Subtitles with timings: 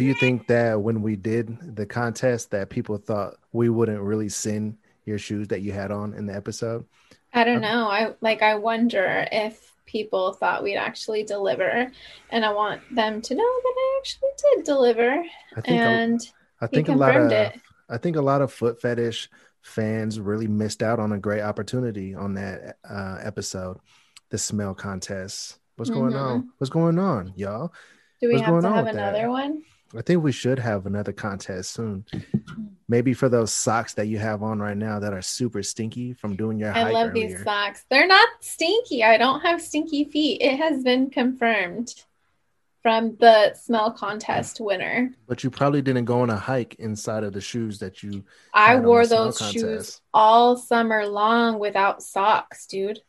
[0.00, 4.30] Do you, think that when we did the contest, that people thought we wouldn't really
[4.30, 6.86] send your shoes that you had on in the episode?
[7.34, 7.86] I don't know.
[7.86, 8.40] I like.
[8.40, 11.92] I wonder if people thought we'd actually deliver,
[12.30, 15.22] and I want them to know that I actually did deliver.
[15.54, 15.68] I think.
[15.80, 16.20] and
[16.62, 17.30] a, I think a lot of.
[17.30, 17.60] it.
[17.90, 19.28] I think a lot of foot fetish
[19.60, 23.76] fans really missed out on a great opportunity on that uh, episode,
[24.30, 25.58] the smell contest.
[25.76, 26.22] What's going Mhm.
[26.22, 26.52] on?
[26.56, 27.74] What's going on, y'all?
[28.20, 29.14] do we what's have to have with that?
[29.14, 29.62] another one?
[29.96, 32.04] I think we should have another contest soon.
[32.12, 32.64] Mm-hmm.
[32.88, 36.36] Maybe for those socks that you have on right now that are super stinky from
[36.36, 36.86] doing your hike.
[36.86, 37.28] I love earlier.
[37.28, 37.84] these socks.
[37.88, 39.02] They're not stinky.
[39.04, 40.40] I don't have stinky feet.
[40.42, 41.94] It has been confirmed
[42.82, 45.14] from the smell contest winner.
[45.26, 48.24] But you probably didn't go on a hike inside of the shoes that you.
[48.54, 53.02] I wore those shoes all summer long without socks, dude.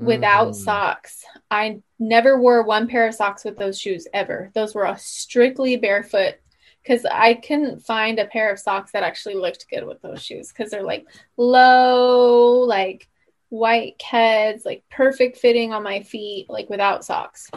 [0.00, 0.54] Without Mhm.
[0.54, 1.24] socks.
[1.50, 4.50] I never wore one pair of socks with those shoes ever.
[4.54, 6.36] Those were strictly barefoot
[6.82, 10.48] because I couldn't find a pair of socks that actually looked good with those shoes
[10.52, 11.04] because they're like
[11.36, 13.08] low, like
[13.50, 17.50] white heads, like perfect fitting on my feet, like without socks.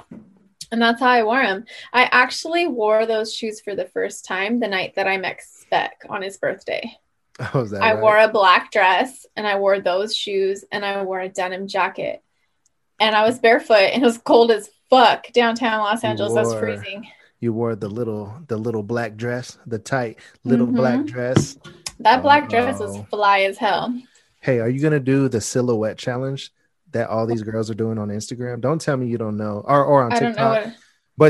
[0.72, 1.66] And that's how I wore them.
[1.92, 6.04] I actually wore those shoes for the first time the night that I met Spec
[6.10, 6.92] on his birthday.
[7.56, 8.02] Oh, I right?
[8.02, 12.22] wore a black dress and I wore those shoes and I wore a denim jacket.
[13.02, 16.32] And I was barefoot and it was cold as fuck downtown Los Angeles.
[16.38, 17.08] I was freezing.
[17.40, 20.76] You wore the little the little black dress, the tight little Mhm.
[20.76, 21.58] black dress.
[22.00, 23.04] That black dress was Oh.
[23.10, 23.94] fly as hell.
[24.40, 26.52] Hey, are you gonna do the silhouette challenge
[26.92, 28.62] that all these girls are doing on Instagram?
[28.62, 30.68] Don't tell me you don't know, or or on I TikTok.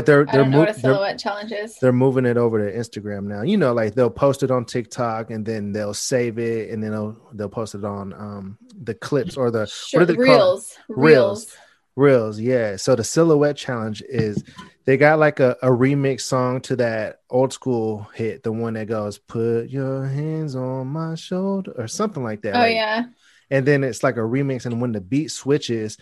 [0.00, 1.78] but they're they're, don't mo- they're silhouette challenge is.
[1.78, 3.42] they're moving it over to Instagram now.
[3.42, 6.92] You know, like they'll post it on TikTok and then they'll save it and then
[6.92, 10.76] they'll they'll post it on um the clips or the Sure, what do they reels,
[10.88, 10.98] Reels.
[10.98, 11.56] reels.
[11.96, 12.40] reels.
[12.40, 12.76] Yeah.
[12.76, 14.42] So the silhouette challenge is
[14.84, 18.88] they got like a, a remix song to that old school hit, the one that
[18.88, 22.56] goes, Put your hands on my shoulder or something like that.
[22.56, 23.04] Oh Like, yeah,
[23.50, 25.98] and then it's like a remix and when the beat switches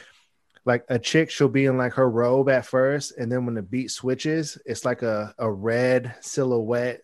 [0.64, 3.62] like a chick she'll be in like her robe at first and then when the
[3.62, 7.00] beat switches it's like a, a red silhouette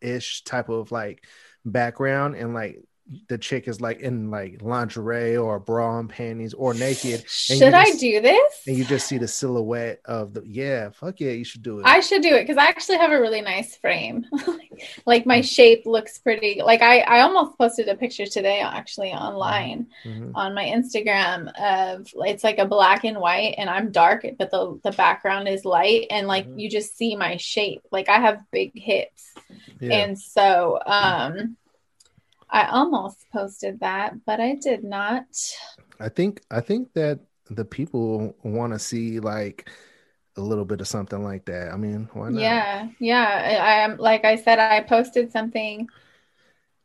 [0.00, 1.24] ish type of like
[1.64, 2.82] background and like
[3.28, 7.90] the chick is like in like lingerie or bra and panties or naked should I
[7.92, 8.62] do this?
[8.66, 11.86] and you just see the silhouette of the yeah fuck yeah you should do it
[11.86, 14.26] I should do it because I actually have a really nice frame.
[15.06, 16.62] like my shape looks pretty.
[16.64, 20.32] Like I, I almost posted a picture today actually online Mhm.
[20.34, 24.78] on my Instagram of it's like a black and white and I'm dark, but the
[24.84, 26.60] the background is light and like Mhm.
[26.60, 27.82] you just see my shape.
[27.90, 29.34] Like I have big hips.
[29.80, 31.56] yeah And so um
[32.52, 35.24] I almost posted that, but I did not.
[36.00, 39.68] i think i think that the people want to see like
[40.36, 43.26] a little bit of something like that i mean why not Yeah, yeah.
[43.62, 45.88] I am like I said, I posted something,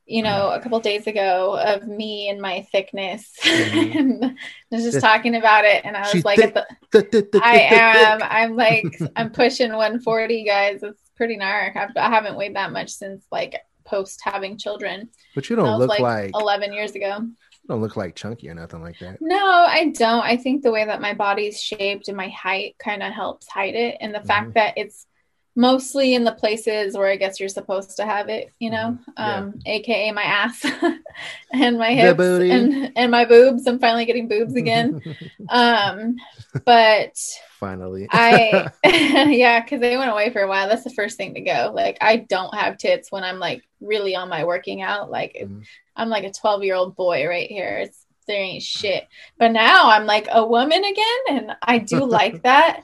[0.06, 3.32] you know, a couple days ago of me and my thickness.
[3.44, 3.96] Mhm.
[4.00, 6.54] and I was just This- talking about it, and I was like, thick.
[6.92, 8.20] the, I am.
[8.22, 10.84] I'm like, I'm pushing 140, guys.
[10.84, 11.76] It's pretty narc.
[11.78, 13.56] I've, I haven't weighed that much since like
[13.86, 15.10] post having children.
[15.34, 17.18] But you don't look like, like, 11 years ago.
[17.22, 19.18] you don't look like chunky or nothing like that.
[19.22, 20.24] No, I don't.
[20.24, 23.76] I think the way that my body's shaped and my height kind of helps hide
[23.76, 24.28] it, and the Mhm.
[24.28, 25.08] fact that it's
[25.56, 29.00] mostly in the places where I guess you're supposed to have it, you know, Mhm.
[29.18, 29.38] Yeah.
[29.38, 30.66] um, aka my ass
[31.54, 33.66] and my hips and and my boobs.
[33.68, 35.02] I'm finally getting boobs again.
[35.50, 36.16] um,
[36.66, 37.18] but
[37.60, 38.08] Finally.
[38.12, 40.68] I yeah, because they went away for a while.
[40.68, 41.72] That's the first thing to go.
[41.74, 45.10] Like I don't have tits when I'm like really on my working out.
[45.10, 45.64] Like Mhm.
[45.96, 47.78] I'm like a 12 year old boy right here.
[47.84, 49.08] It's there ain't shit.
[49.38, 52.82] But now I'm like a woman again, and I do like that.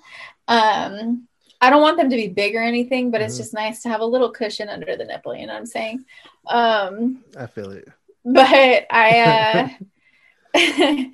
[0.48, 1.28] Um,
[1.62, 3.38] I don't want them to be big or anything, but it's Mhm.
[3.38, 5.36] just nice to have a little cushion under the nipple.
[5.36, 6.06] You know what I'm saying?
[6.48, 7.88] Um, I feel it.
[8.26, 9.70] but I,
[10.54, 10.54] uh,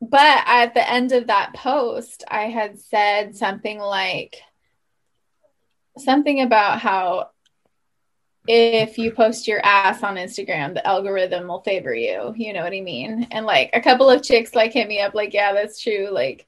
[0.00, 4.40] but at the end of that post, I had said something like
[5.98, 7.28] something about how
[8.48, 12.32] if you post your ass on Instagram, the algorithm will favor you.
[12.36, 13.28] You know what I mean?
[13.30, 16.08] And like a couple of chicks like hit me up, like, yeah, that's true.
[16.10, 16.46] Like,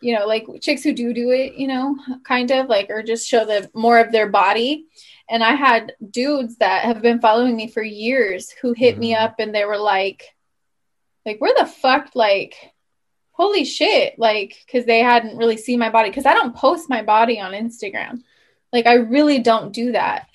[0.00, 3.26] you know, like chicks who do do it, you know, kind of like, or just
[3.28, 4.86] show the more of their body.
[5.30, 9.22] And I had dudes that have been following me for years who hit me Mhm.
[9.22, 10.34] up and they were like,
[11.24, 12.54] like, where the fuck, like,
[13.30, 16.10] holy shit, like, because they hadn't really seen my body.
[16.10, 18.22] Because I don't post my body on Instagram.
[18.72, 20.26] Like, I really don't do that.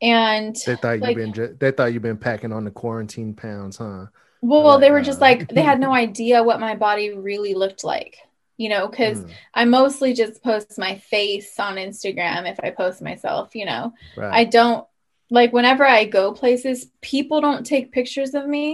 [0.00, 3.76] And They thought Like- you've been they thought you've been packing on the quarantine pounds,
[3.76, 4.06] huh?
[4.40, 7.54] well, like, they were just uh, like, they had no idea what my body really
[7.54, 8.18] looked like.
[8.62, 9.30] You know, because Mm,
[9.60, 13.92] I mostly just post my face on Instagram if I post myself, you know.
[14.16, 14.32] right.
[14.40, 14.86] I don't
[15.30, 18.68] like whenever I go places, people don't take pictures of me.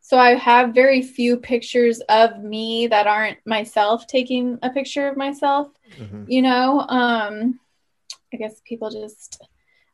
[0.00, 5.16] So I have very few pictures of me that aren't myself taking a picture of
[5.16, 5.68] myself,
[6.00, 6.24] Mhm.
[6.34, 6.68] you know.
[7.00, 7.60] Um
[8.32, 9.40] I guess people just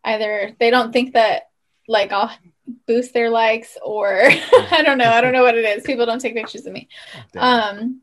[0.05, 1.51] either they don't think that
[1.89, 2.31] like I'll
[2.87, 4.09] boost their likes or
[4.79, 5.11] I don't know.
[5.11, 5.85] I don't know what it is.
[5.85, 6.89] People don't take pictures of me.
[7.37, 8.01] Um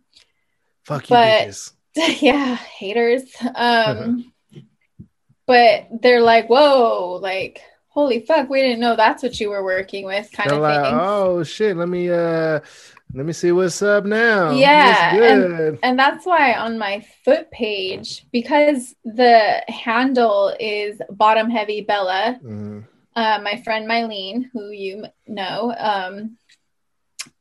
[0.85, 1.71] Fuck you, but- bitches.
[2.21, 3.23] yeah, haters.
[3.55, 4.31] Um,
[5.45, 10.05] but they're like, whoa, like, holy fuck, we didn't know that's what you were working
[10.05, 10.93] with, kind They're of like, thing.
[10.99, 12.61] oh shit, let me uh
[13.13, 14.51] let me see what's up now.
[14.51, 15.79] Yeah, good?
[15.83, 22.85] And that's why on my foot page, because the handle is bottom heavy Bella, Mhm.
[23.17, 26.37] uh, my friend Mylene, who you know, um,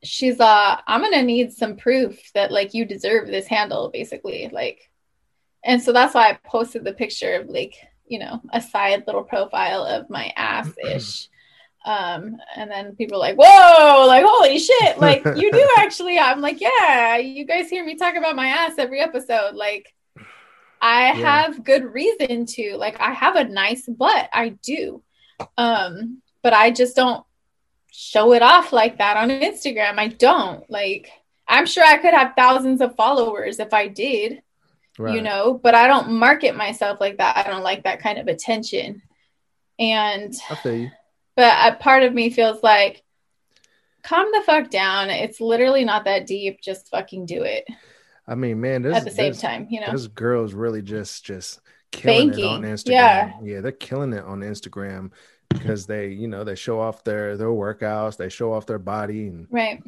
[0.03, 4.89] she's uh, I'm gonna need some proof that like you deserve this handle, basically, like,
[5.63, 7.75] and so that's why I posted the picture of like
[8.07, 11.27] you know a side little profile of my ass ish.
[11.83, 16.19] Um, and then people are like, whoa, like, holy shit, like, you do actually.
[16.19, 19.55] I'm like, yeah, you guys hear me talk about my ass every episode.
[19.55, 19.91] Like,
[20.79, 21.13] I Yeah.
[21.13, 22.75] have good reason to.
[22.77, 24.29] Like, I have a nice butt.
[24.31, 25.01] I do
[25.57, 27.25] um but i just don't
[27.91, 29.99] show it off like that on instagram.
[29.99, 30.69] I don't.
[30.69, 31.11] Like
[31.47, 34.41] i'm sure i could have thousands of followers if i did
[34.99, 35.15] Right.
[35.15, 37.35] you know but i don't market myself like that.
[37.37, 39.01] I don't like that kind of attention.
[39.79, 40.33] And
[40.65, 40.91] you.
[41.35, 43.03] but a part of me feels like
[44.03, 45.09] calm the fuck down.
[45.09, 46.61] It's literally not that deep.
[46.61, 47.65] Just fucking do it
[48.27, 49.87] I mean, man, there's at the same there's, time you know?
[49.87, 51.59] there's girls really just just
[51.91, 52.89] killing it on Instagram.
[52.91, 53.33] yeah.
[53.43, 55.11] yeah, they're killing it on Instagram
[55.53, 59.27] because they, you know, they show off their their workouts, they show off their body,
[59.27, 59.81] and right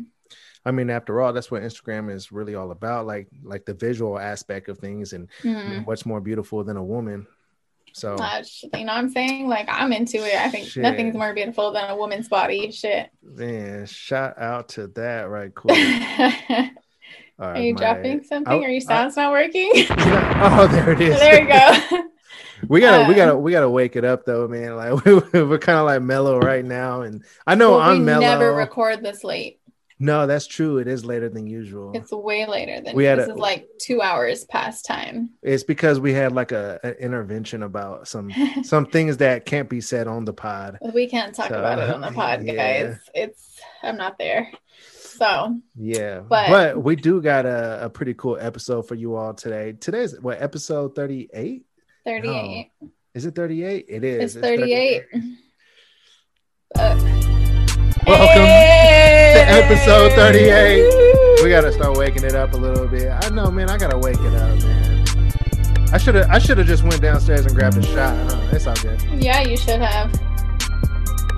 [0.66, 4.18] I mean, after all, that's what Instagram is really all about, like like the visual
[4.18, 5.70] aspect of things, and I Mhm.
[5.70, 7.28] mean, what's more beautiful than a woman?
[7.96, 9.48] So sh- you know what I'm saying?
[9.50, 10.36] Like I'm into it.
[10.36, 10.82] I think Shit.
[10.84, 12.72] nothing's more beautiful than a woman's body.
[12.72, 13.10] Shit.
[13.22, 15.52] man, shout out to that, right?
[15.56, 15.72] Cool.
[17.40, 18.52] Are you my- dropping something?
[18.54, 19.70] I- Are your I- sounds not working?
[19.90, 21.20] oh, there it is.
[21.20, 22.04] there you go.
[22.68, 24.76] We gotta, we Um, gotta, we gotta wake it up though, man.
[24.76, 28.22] Like we're kind of like mellow right now, and I know Well, I'm we mellow.
[28.22, 29.60] never record this late.
[30.00, 30.80] no, that's true.
[30.80, 31.92] It is later than usual.
[31.94, 35.30] It's, It's way later than We had this a- is like two hours past time.
[35.42, 38.32] It's because we had like a, an intervention about some
[38.64, 40.78] some things that can't be said on the pod.
[40.94, 42.54] we can't talk So, about it on the pod, yeah.
[42.84, 43.00] guys.
[43.14, 44.52] It's I'm not there.
[44.96, 49.34] So Yeah, But- but, we do got a, a pretty cool episode for you all
[49.36, 49.74] today.
[49.80, 51.64] Today's what episode thirty eight?
[52.06, 52.72] 38.
[53.14, 53.86] Is it thirty eight?
[53.88, 54.36] It is.
[54.36, 55.04] It's 38.
[56.76, 56.98] Uh,
[58.06, 59.34] Welcome hey!
[59.36, 61.44] to episode 38.
[61.44, 63.10] We gotta start waking it up a little bit.
[63.10, 63.70] I know, man.
[63.70, 65.06] I gotta wake it up, man.
[65.94, 66.30] I should have.
[66.30, 68.16] I should have just went downstairs and grabbed a shot.
[68.32, 68.50] Huh?
[68.52, 69.00] It's all good.
[69.24, 70.12] Yeah, you should have.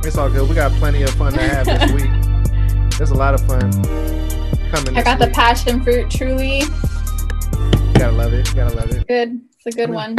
[0.03, 0.47] It's all good.
[0.49, 2.09] We got plenty of fun to have this week.
[2.97, 3.69] There's a lot of fun
[4.71, 4.97] coming.
[4.97, 6.61] I got the passion fruit truly
[7.95, 8.51] Gotta love it.
[8.55, 9.07] Gotta love it.
[9.07, 9.41] good.
[9.65, 10.15] It's a good one.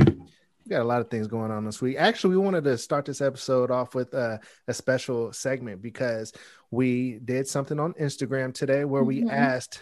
[0.67, 1.95] We got a lot of things going on this week.
[1.97, 6.33] Actually, we wanted to start this episode off with uh, a special segment because
[6.73, 9.31] we did something on Instagram today where we Mhm.
[9.31, 9.81] asked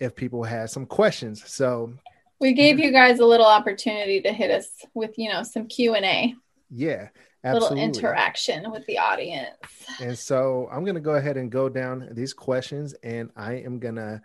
[0.00, 1.48] if people had some questions.
[1.48, 1.94] So
[2.40, 5.94] We gave you guys a little opportunity to hit us with, you know, some Q
[5.94, 6.34] and A,
[6.68, 7.10] yeah,
[7.44, 9.54] little interaction with the audience.
[10.00, 14.22] And so I'm gonna go ahead and go down these questions, and I am gonna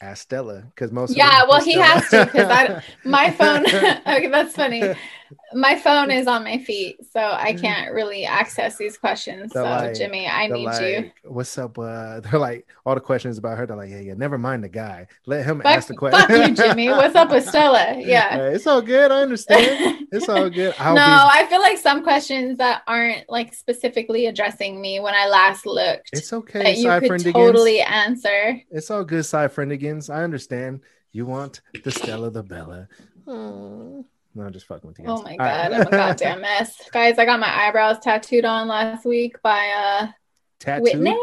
[0.00, 1.16] ask Stella because most.
[1.16, 3.66] Yeah, well, he Stella- has to, 'cause I- My phone.
[4.06, 4.94] okay, that's funny.
[5.52, 9.52] My phone is on my feet, so I can't really access these questions.
[9.52, 11.10] They're So, like- Jimmy, I need like, you.
[11.24, 11.78] What's up?
[11.78, 13.66] Uh, they're like all the questions about her.
[13.66, 14.14] They're like, yeah, yeah.
[14.14, 15.06] Never mind the guy.
[15.26, 16.20] Let him Fuck, ask the question.
[16.28, 16.88] fuck you, Jimmy.
[16.88, 17.96] What's up with Stella?
[17.98, 18.36] Yeah.
[18.38, 19.10] Hey, it's all good.
[19.10, 20.06] I understand.
[20.12, 20.74] It's all good.
[20.78, 21.08] I'll no, be
[21.42, 26.10] I feel like some questions that aren't like specifically addressing me when I last looked
[26.12, 27.32] It's okay, that you could Friendigans.
[27.32, 28.60] totally answer.
[28.70, 30.08] It's all good, Cy Friendigans.
[30.12, 30.80] I understand.
[31.12, 32.88] You want the Stella the Bella.
[33.26, 34.04] Oh.
[34.38, 35.18] No, just fucking with you guys.
[35.18, 35.80] Oh my All god, right.
[35.80, 36.80] I'm a goddamn mess.
[36.92, 40.06] Guys, I got my eyebrows tattooed on last week by uh
[40.60, 40.82] Tattoo.
[40.84, 41.16] Whitney.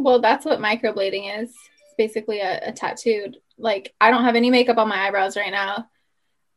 [0.00, 1.50] Well, that's what microblading is.
[1.50, 3.38] It's basically a, a tattooed.
[3.58, 5.88] Like I don't have any makeup on my eyebrows right now.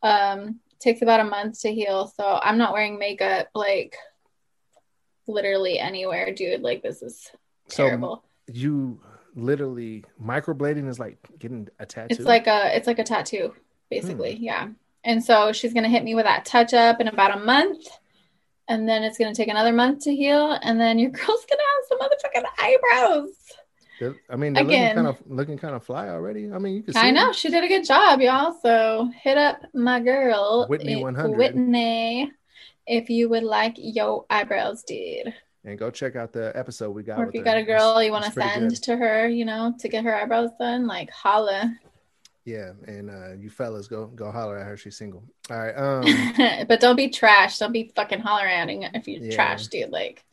[0.03, 3.95] Um takes about a month to heal, so I'm not wearing makeup like
[5.27, 6.61] literally anywhere, dude.
[6.61, 7.27] Like this is
[7.69, 8.23] So terrible.
[8.45, 9.01] you
[9.33, 12.15] literally microblading is like getting a tattoo.
[12.15, 13.55] It's like a it's like a tattoo,
[13.89, 14.35] basically.
[14.35, 14.43] Hmm.
[14.43, 14.67] Yeah.
[15.03, 17.87] And so she's gonna hit me with that touch up in about a month.
[18.67, 20.51] And then it's gonna take another month to heal.
[20.61, 23.29] And then your girl's gonna have some motherfucking eyebrows.
[23.99, 24.95] They're- I mean, they're Again.
[24.95, 26.51] looking kind of looking kind of fly already.
[26.51, 28.55] I mean, you can see I know she did a good job, y'all.
[28.61, 31.37] So hit up my girl Whitney eh, 100.
[31.37, 32.31] Whitney,
[32.85, 35.33] if you would like your eyebrows did,
[35.65, 37.19] and go check out the episode we got.
[37.19, 37.45] or if you her.
[37.45, 38.83] got a It's- girl you want to send good.
[38.83, 41.73] to her, you know, to get her eyebrows done, like holla.
[42.47, 44.77] Yeah, and uh, you fellas go go holler at her.
[44.77, 45.21] She's single.
[45.51, 45.75] All right.
[45.77, 46.65] Um.
[46.65, 47.57] but don't be trash.
[47.59, 49.35] Don't be fucking hollering at him if you Yeah.
[49.35, 49.89] trash, dude.
[49.91, 50.23] Like,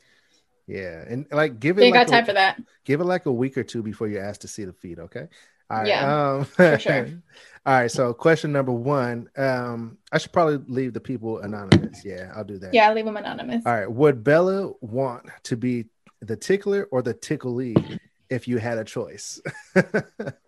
[0.69, 2.63] yeah, and like give you it ain't like got time for that.
[2.85, 5.01] give it like a week or two before you ask to see the feed.
[5.01, 5.27] Okay.
[5.69, 5.89] All right.
[5.89, 7.07] Yeah, Um, for sure.
[7.67, 7.91] All right.
[7.91, 9.29] So question number one.
[9.37, 12.05] Um, I should probably leave the people anonymous.
[12.05, 12.73] Yeah, I'll do that.
[12.73, 13.65] Yeah, I'll leave them anonymous.
[13.67, 13.91] All right.
[13.91, 15.87] Would Bella want to be
[16.21, 17.99] the tickler or the ticklee
[18.31, 19.41] if you had a choice?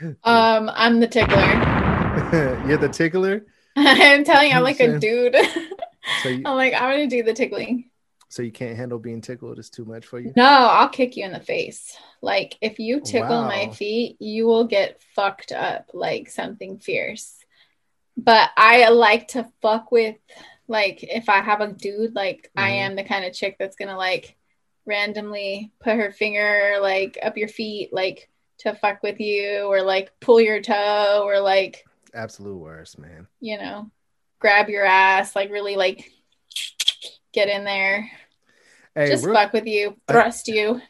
[0.24, 1.36] Um, I'm the tickler.
[2.68, 3.46] You're the tickler.
[3.76, 5.36] I'm telling you, I'm like a dude.
[6.22, 7.90] So you, I'm like, I'm gonna do the tickling.
[8.28, 9.58] so you can't handle being tickled.
[9.58, 10.32] It's too much for you.
[10.36, 11.96] No, I'll kick you in the face.
[12.22, 17.36] Like if you tickle my feet, you will get fucked up like something fierce.
[18.16, 20.16] But I like to fuck with
[20.68, 22.80] like if I have a dude, like I Mhm.
[22.80, 24.36] am the kind of chick that's gonna like
[24.84, 30.12] randomly put her finger like up your feet, like to fuck with you, or like
[30.20, 31.84] pull your toe, or like
[32.14, 33.26] Absolute worst, man.
[33.40, 33.90] you know,
[34.38, 36.10] grab your ass, like really like
[37.32, 38.10] get in there,
[38.94, 40.80] Hey, just fuck with you, thrust you.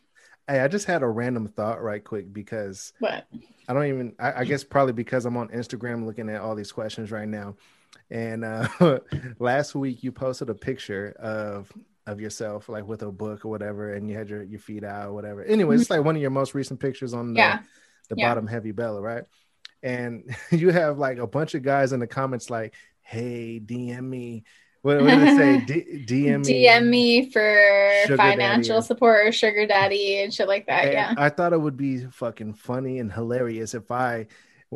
[0.48, 3.26] hey, I just had a random thought right quick because What?
[3.68, 4.14] I don't even.
[4.20, 7.56] I, I guess probably because I'm on Instagram looking at all these questions right now.
[8.10, 8.68] And uh,
[9.40, 11.72] last week you posted a picture of
[12.06, 15.08] of yourself like with a book or whatever, and you had your your feet out
[15.08, 15.44] or whatever.
[15.44, 15.94] Anyway, it's mm-hmm.
[15.94, 17.58] like one of your most recent pictures on the, Yeah.
[18.08, 18.28] the Yeah.
[18.30, 19.24] bottom heavy Bella, right?
[19.82, 24.44] And you have like a bunch of guys in the comments like, "Hey, DM me."
[24.82, 25.64] What, what did it say?
[25.64, 26.64] D- DM me.
[26.64, 28.86] DM me for financial daddy.
[28.86, 30.84] support or sugar daddy and shit like that.
[30.84, 31.14] And yeah.
[31.18, 34.28] I thought it would be fucking funny and hilarious if I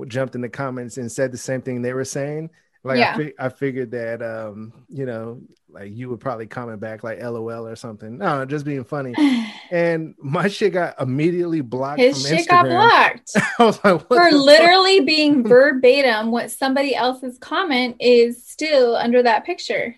[0.09, 2.51] jumped in the comments and said the same thing they were saying.
[2.83, 7.05] Like I, fi- I figured that um, you know, like you would probably comment back
[7.05, 8.19] like LOL or something.
[8.19, 9.15] No, just being funny.
[9.73, 14.15] And my shit got immediately blocked His shit got blocked I was like, what for
[14.17, 14.45] the fuck?
[14.45, 19.95] literally being verbatim what somebody else's comment is still under that picture.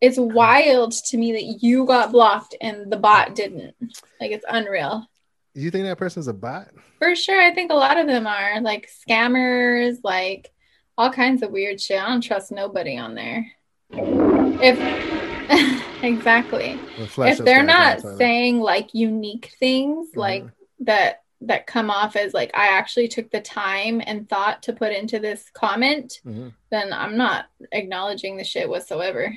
[0.00, 3.76] It's wild to me that you got blocked and the bot didn't.
[4.20, 5.06] Like it's unreal.
[5.54, 6.68] Do you think that person's a bot?
[6.98, 10.50] For sure, I think a lot of them are like scammers, like
[10.98, 12.02] all kinds of weird shit.
[12.02, 13.46] I don't trust nobody on there.
[13.90, 14.76] If
[16.02, 16.78] exactly.
[16.98, 20.52] If they're not the saying like unique things like Mhm.
[20.80, 24.92] that that come off as like I actually took the time and thought to put
[24.92, 26.52] into this comment, Mhm.
[26.70, 29.32] then I'm not acknowledging the shit whatsoever.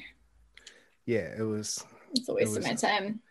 [1.06, 1.84] yeah, it was
[2.16, 3.22] It's a waste was- of my time.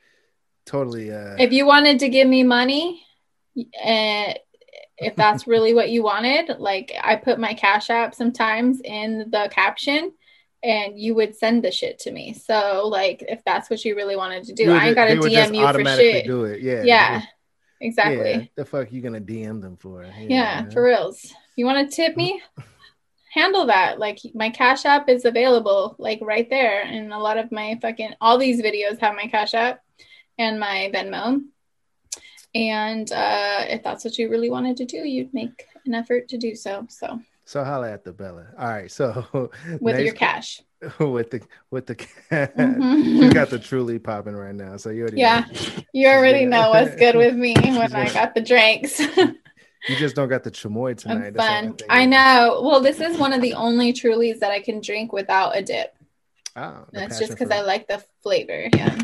[0.66, 1.10] totally.
[1.12, 3.04] Uh, If you wanted to give me money,
[3.84, 4.34] uh,
[5.00, 9.48] if that's really what you wanted, like I put my cash app sometimes in the
[9.50, 10.12] caption
[10.62, 12.34] and you would send the shit to me.
[12.34, 15.54] So like if that's what you really wanted to do, would I ain't gotta DM
[15.54, 16.26] you for shit.
[16.26, 16.60] Do it.
[16.60, 16.82] Yeah.
[16.84, 17.22] Yeah,
[17.80, 18.32] exactly.
[18.32, 20.04] Yeah, the fuck you gonna DM them for?
[20.18, 21.32] Yeah, for reals.
[21.56, 22.40] You want to tip me?
[23.32, 23.98] Handle that.
[23.98, 26.82] Like my Cash App is available, like right there.
[26.82, 29.80] And a lot of my fucking all these videos have my Cash App
[30.36, 31.40] and my Venmo.
[32.54, 36.38] And uh, if that's what you really wanted to do, you'd make an effort to
[36.38, 36.86] do so.
[36.88, 38.46] So So holla at the Bella.
[38.58, 38.90] All right.
[38.90, 40.60] So with your cash.
[40.98, 41.94] with the with the
[42.30, 43.22] Mhm.
[43.22, 44.76] you got the truly popping right now.
[44.78, 45.44] So you already Yeah.
[45.50, 45.58] know.
[45.92, 48.98] You already know what's good with me when I got the drinks.
[49.88, 51.34] You just don't got the chamoy tonight.
[51.36, 51.76] Fun.
[51.88, 52.60] I know.
[52.62, 55.94] Well, this is one of the only Trulies that I can drink without a dip.
[56.56, 57.50] Oh, That's just because.
[57.50, 58.68] I like the flavor.
[58.74, 58.98] Yeah.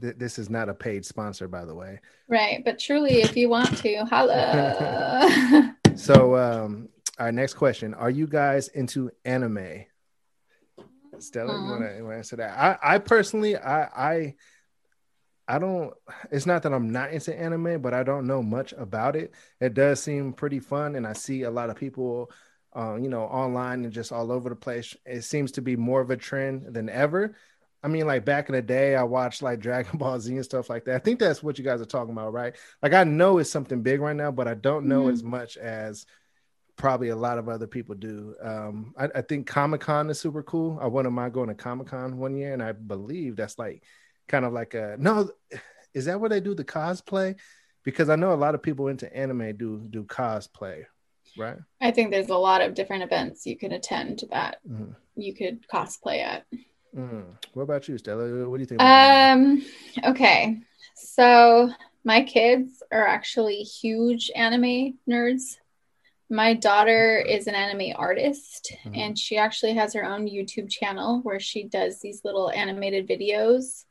[0.00, 2.00] Th- This is not a paid sponsor, by the way.
[2.28, 2.64] Right.
[2.64, 5.76] But truly, if you want to, holla.
[5.96, 6.88] So, um,
[7.18, 9.84] our next question: Are you guys into anime?
[11.18, 12.56] Stella, you want to answer that?
[12.58, 14.34] I, I personally, I, I,
[15.46, 15.92] I don't.
[16.30, 19.34] It's not that I'm not into anime, but I don't know much about it.
[19.60, 22.30] It does seem pretty fun, and I see a lot of people,
[22.74, 24.96] uh, you know, online and just all over the place.
[25.04, 27.34] It seems to be more of a trend than ever.
[27.82, 30.68] I mean, like back in the day, I watched like Dragon Ball Z and stuff
[30.68, 30.96] like that.
[30.96, 32.54] I think that's what you guys are talking about, right?
[32.82, 35.12] Like, I know it's something big right now, but I don't know Mhm.
[35.12, 36.06] as much as
[36.76, 38.34] probably a lot of other people do.
[38.42, 40.78] Um, I, I think Comic Con is super cool.
[40.80, 43.82] I wouldn't mind going to Comic Con one year, and I believe that's like
[44.28, 45.30] kind of like a no.
[45.92, 47.34] Is that where they do the cosplay?
[47.82, 50.84] Because I know a lot of people into anime do do cosplay,
[51.36, 51.56] right?
[51.80, 54.94] I think there's a lot of different events you can attend that Mhm.
[55.16, 56.46] you could cosplay at.
[56.96, 57.24] Mm.
[57.54, 58.48] What about you, Stella?
[58.48, 58.80] What do you think?
[58.80, 59.32] about?
[59.32, 59.64] Um,
[60.04, 60.58] okay.
[60.94, 61.70] So
[62.04, 65.56] my kids are actually huge anime nerds.
[66.28, 68.96] My daughter is an anime artist Mhm.
[68.96, 73.84] and she actually has her own YouTube channel where she does these little animated videos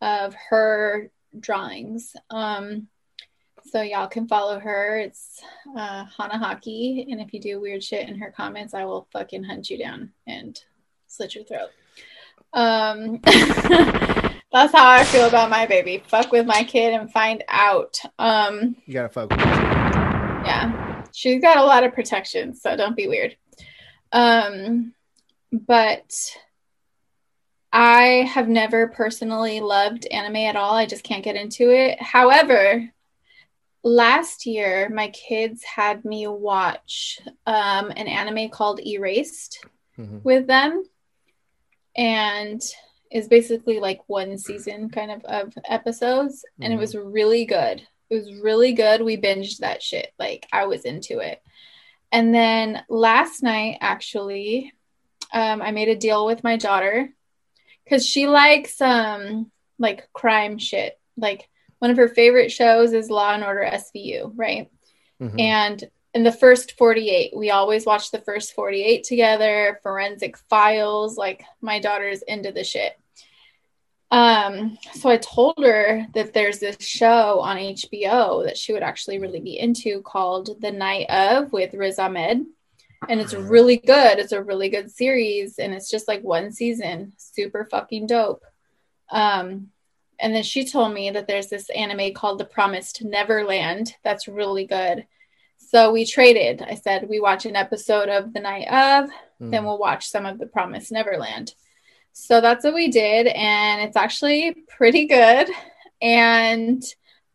[0.00, 2.14] of her drawings.
[2.30, 2.88] Um,
[3.70, 4.96] so y'all can follow her.
[4.98, 5.42] It's
[5.76, 9.68] uh, Hanahaki, and if you do weird shit in her comments, I will fucking hunt
[9.68, 10.60] you down and
[11.06, 11.70] slit your throat.
[12.52, 13.20] Um,
[14.52, 16.02] that's how I feel about my baby.
[16.08, 17.98] Fuck with my kid and find out.
[18.18, 19.30] Um, You gotta fuck
[20.42, 23.36] yeah, she's got a lot of protection, so don't be weird.
[24.12, 24.94] Um,
[25.52, 26.10] but
[27.72, 30.74] I have never personally loved anime at all.
[30.74, 32.00] I just can't get into it.
[32.02, 32.90] However,
[33.84, 39.64] last year my kids had me watch um, an anime called Erased
[39.98, 40.24] Mhm.
[40.24, 40.82] with them,
[41.96, 42.60] and
[43.10, 46.80] is basically like one season kind of of episodes, and it Mhm.
[46.80, 47.86] was really good.
[48.08, 49.02] It was really good.
[49.02, 50.12] We binged that shit.
[50.18, 51.40] Like I was into it.
[52.12, 54.72] And then last night, actually,
[55.32, 57.12] um, I made a deal with my daughter
[57.84, 60.98] because she likes um like crime shit.
[61.16, 64.68] Like one of her favorite shows is Law and Order SVU, right?
[65.20, 65.40] Mhm.
[65.40, 71.16] And in the first 48, we always watch the first 48 together, forensic files.
[71.16, 72.98] Like my daughter's into the shit.
[74.10, 79.20] Um, so I told her that there's this show on HBO that she would actually
[79.20, 82.44] really be into called The Night of with Riz Ahmed.
[83.08, 84.18] And it's really good.
[84.18, 87.14] It's a really good series, and it's just like one season.
[87.16, 88.44] Super fucking dope.
[89.10, 89.68] Um,
[90.18, 94.66] and then she told me that there's this anime called The Promised Neverland that's really
[94.66, 95.06] good.
[95.70, 96.62] So we traded.
[96.62, 99.08] I said we watch an episode of The Night of,
[99.40, 99.52] Mhm.
[99.52, 101.54] then we'll watch some of The Promised Neverland.
[102.12, 105.48] So that's what we did, and it's actually pretty good.
[106.02, 106.82] And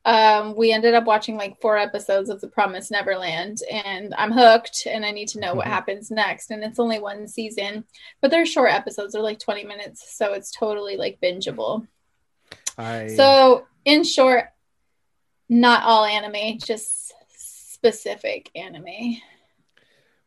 [0.04, 4.86] um, we ended up watching like four episodes of The Promised Neverland, and I'm hooked,
[4.86, 5.70] and I need to know what Mhm.
[5.72, 6.52] happens next.
[6.52, 7.86] And it's only one season,
[8.22, 11.88] but they're short episodes; they're like 20 minutes, so it's totally like bingeable.
[12.78, 14.52] I So, in short,
[15.50, 17.15] not all anime, just
[17.92, 19.18] specific anime.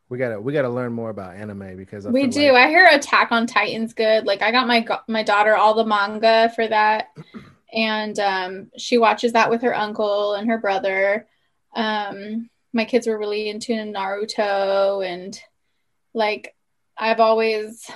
[0.08, 2.52] we gotta we gotta learn more about anime because I we do.
[2.52, 4.24] like- I hear Attack on Titan's good.
[4.26, 7.08] Like I got my my daughter all the manga for that,
[7.72, 11.26] and um, she watches that with her uncle and her brother.
[11.74, 15.38] Um, my kids were really into Naruto, and
[16.14, 16.54] like
[16.98, 17.88] I've always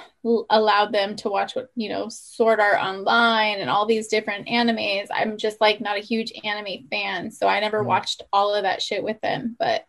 [0.51, 5.09] allowed them to watch what you know Sword Art Online and all these different animes.
[5.13, 7.87] I'm just like not a huge anime fan, so I never Mm.
[7.87, 9.87] watched all of that shit with them, but.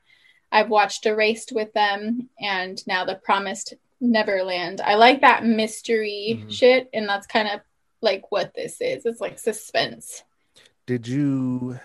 [0.55, 4.81] I've watched Erased with them and now The Promised Neverland.
[4.81, 6.51] I like that mystery Mhm.
[6.51, 7.61] shit, and that's kind of
[8.01, 9.03] like what this is.
[9.03, 10.21] It's like suspense.
[10.85, 11.79] Did you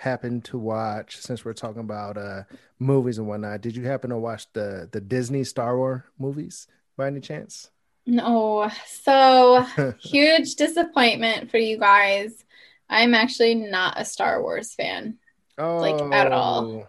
[0.00, 2.42] happen to watch since we're talking about uh
[2.78, 3.60] movies and whatnot?
[3.60, 7.70] Did you happen to watch the the Disney Star Wars movies by any chance?
[8.06, 9.64] No, so
[10.00, 12.44] huge disappointment for you guys.
[12.88, 15.18] I'm actually not a Star Wars fan.
[15.58, 16.88] Oh, Like, at all.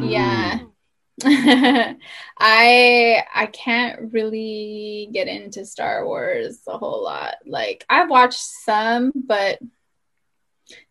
[0.00, 0.60] Yeah.
[1.24, 7.36] I I can't really get into Star Wars a whole lot.
[7.46, 9.58] Like I've watched some, but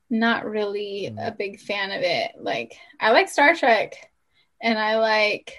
[0.10, 2.32] not really a big fan of it.
[2.40, 4.12] Like I like Star Trek
[4.62, 5.58] and I like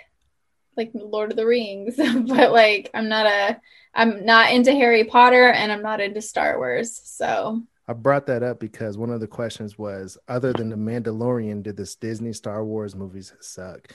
[0.76, 3.60] like Lord of the Rings, but like I'm not a
[3.94, 7.00] I'm not into Harry Potter and I'm not into Star Wars.
[7.04, 11.62] So I brought that up because one of the questions was, other than the Mandalorian,
[11.62, 13.92] did this Disney Star Wars movies suck?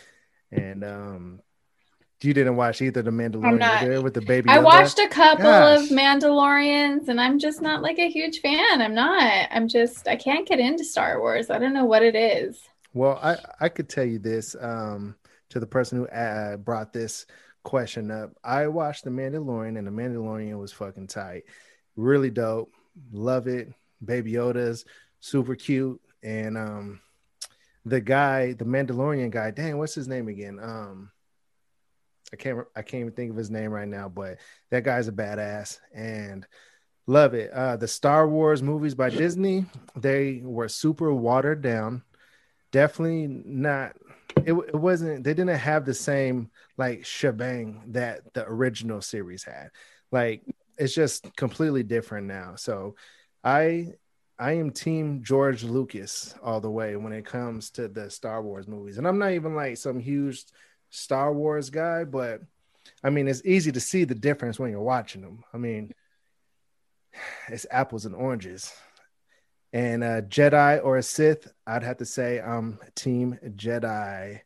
[0.52, 1.42] And um,
[2.24, 4.50] you didn't watch either the Mandalorian not- there with the baby.
[4.50, 4.64] I Yoda?
[4.64, 5.84] watched a couple Gosh.
[5.84, 8.82] of Mandalorians and I'm just not like a huge fan.
[8.82, 9.48] I'm not.
[9.52, 11.50] I'm just I can't get into Star Wars.
[11.50, 12.62] I don't know what it is.
[12.94, 15.16] Well, I I could tell you this um,
[15.50, 17.26] to the person who uh, brought this
[17.64, 18.32] question up.
[18.44, 21.44] I watched the Mandalorian, and the Mandalorian was fucking tight,
[21.96, 22.74] really dope.
[23.12, 23.72] Love it.
[24.04, 24.84] Baby Yoda's
[25.22, 27.00] super cute, and um,
[27.86, 30.60] the guy, the Mandalorian guy, dang, what's his name again?
[30.62, 31.12] Um,
[32.34, 34.38] I can't I can't even think of his name right now, but
[34.70, 36.46] that guy's a badass and
[37.08, 37.52] love it.
[37.52, 39.66] Uh, the Star Wars movies by Disney,
[39.96, 42.04] they were super watered down.
[42.72, 43.96] Definitely not.
[44.46, 45.24] It, it wasn't.
[45.24, 49.72] They didn't have the same like shebang that the original series had.
[50.12, 50.44] Like
[50.78, 52.56] it's just completely different now.
[52.56, 52.96] So
[53.44, 53.88] I
[54.40, 58.68] I am team George Lucas all the way when it comes to the Star Wars
[58.68, 58.98] movies.
[58.98, 60.46] And I'm not even like some huge
[60.92, 62.42] Star Wars guy, but
[63.04, 65.44] I mean it's easy to see the difference when you're watching them.
[65.54, 65.94] I mean,
[67.50, 68.72] it's apples and oranges.
[69.74, 74.42] And uh, Jedi or a Sith, I'd have to say I'm Team Jedi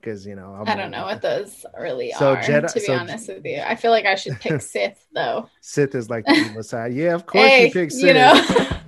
[0.00, 2.36] because you know I'm I don't know what those really So are.
[2.42, 5.48] Jedi- to be so- honest with you, I feel like I should pick Sith though.
[5.62, 6.92] Sith is like the evil side.
[6.92, 8.02] Yeah, of course hey, you pick Sith.
[8.04, 8.68] you know.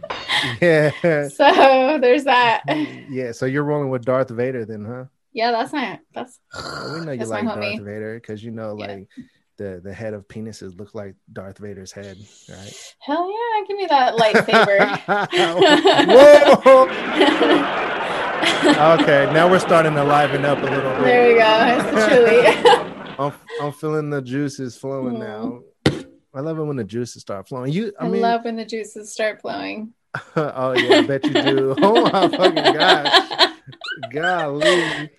[0.63, 0.91] Yeah,
[1.29, 2.63] so there's that.
[3.11, 3.33] yeah.
[3.33, 5.05] So you're rolling with Darth Vader then, huh?
[5.39, 6.41] Yeah, that's my that's.
[6.93, 7.79] We know you like Darth homie.
[7.79, 8.87] Vader because you know Yeah.
[8.87, 9.09] like
[9.57, 12.17] the the head of penises look like Darth Vader's head,
[12.49, 12.95] right?
[12.99, 14.99] Hell yeah, give me that lightsaber.
[16.09, 16.89] Whoa!
[19.01, 21.05] okay, now we're starting to liven up a little bit.
[21.05, 21.67] there we go.
[21.69, 23.15] It's the chili.
[23.21, 25.21] I'm I'm feeling the juices flowing mm.
[25.21, 25.61] now.
[26.35, 27.73] I love it when the juices start flowing.
[27.73, 29.95] You, I, I, mean, love when the juices start flowing.
[30.35, 31.77] oh yeah, I bet you do.
[31.81, 33.53] Oh my fucking gosh,
[34.11, 35.11] golly,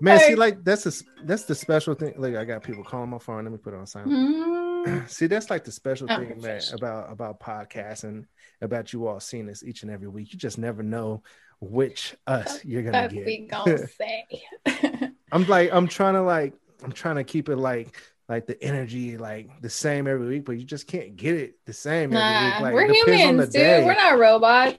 [0.00, 0.20] man.
[0.20, 2.14] See, like that's the that's the special thing.
[2.16, 3.44] Like I got people calling my phone.
[3.44, 4.10] Let me put it on silent.
[4.12, 5.08] Mm.
[5.10, 8.26] See, that's like the special Oh, thing man, about about podcasts and
[8.62, 10.32] about you all seeing this each and every week.
[10.32, 11.22] You just never know
[11.60, 13.26] which us you're gonna What get.
[13.26, 14.26] we gonna say?
[15.32, 17.94] I'm like, I'm trying to like, I'm trying to keep it like,
[18.28, 21.72] like the energy like the same every week, but you just can't get it the
[21.72, 22.60] same every Nah, week.
[22.62, 23.62] Like, we're it depends on humans, dude.
[23.62, 23.84] day.
[23.84, 24.78] We're not robots.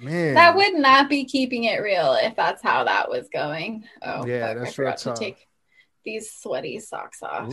[0.00, 3.84] Man, That would not be keeping it real if that's how that was going.
[4.02, 5.48] Oh, Yeah, fuck, I that's real forgot to take
[6.04, 7.52] these sweaty socks off.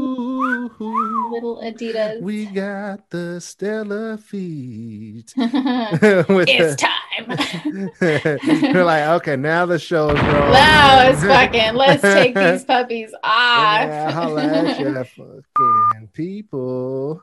[0.00, 2.20] Ooh, Little Adidas.
[2.20, 5.32] we got the Stella feet.
[5.36, 6.98] it's time.
[8.74, 10.52] You're like, okay, now the show is rolling.
[10.52, 11.74] now it's fucking.
[11.74, 13.86] Let's take these puppies off.
[13.88, 17.22] Yeah, holla at ya, fucking people.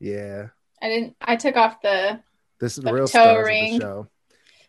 [0.00, 0.48] Yeah,
[0.82, 1.16] I didn't.
[1.20, 2.20] I took off the.
[2.60, 3.74] This is The real stars ring.
[3.74, 4.06] of the show.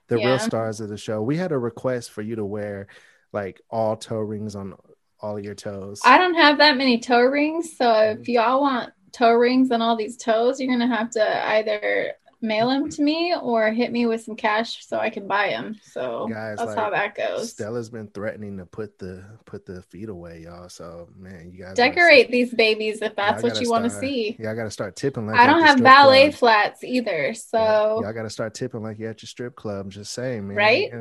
[0.08, 0.28] The Yeah.
[0.28, 1.22] real stars of the show.
[1.22, 2.88] We had a request for you to wear
[3.32, 4.76] like all toe rings on
[5.22, 6.02] all of your toes.
[6.04, 8.28] I don't have that many toe rings, so if mm.
[8.30, 12.90] y'all want toe rings on all these toes, you're gonna have to either mail them
[12.90, 15.78] to me or hit me with some cash so I can buy them.
[15.84, 17.52] So Guys, that's like, how that goes.
[17.52, 20.70] Stella's been threatening to put the put the feet away, y'all.
[20.70, 24.36] So man, you guys gotta Decorate these babies if that's what you want to see.
[24.40, 26.40] Y'all got to start tipping like I don't have ballet club.
[26.40, 29.90] flats either, so y'all got to start tipping like you're at your strip club.
[29.90, 30.58] Just saying, man.
[30.58, 30.92] right?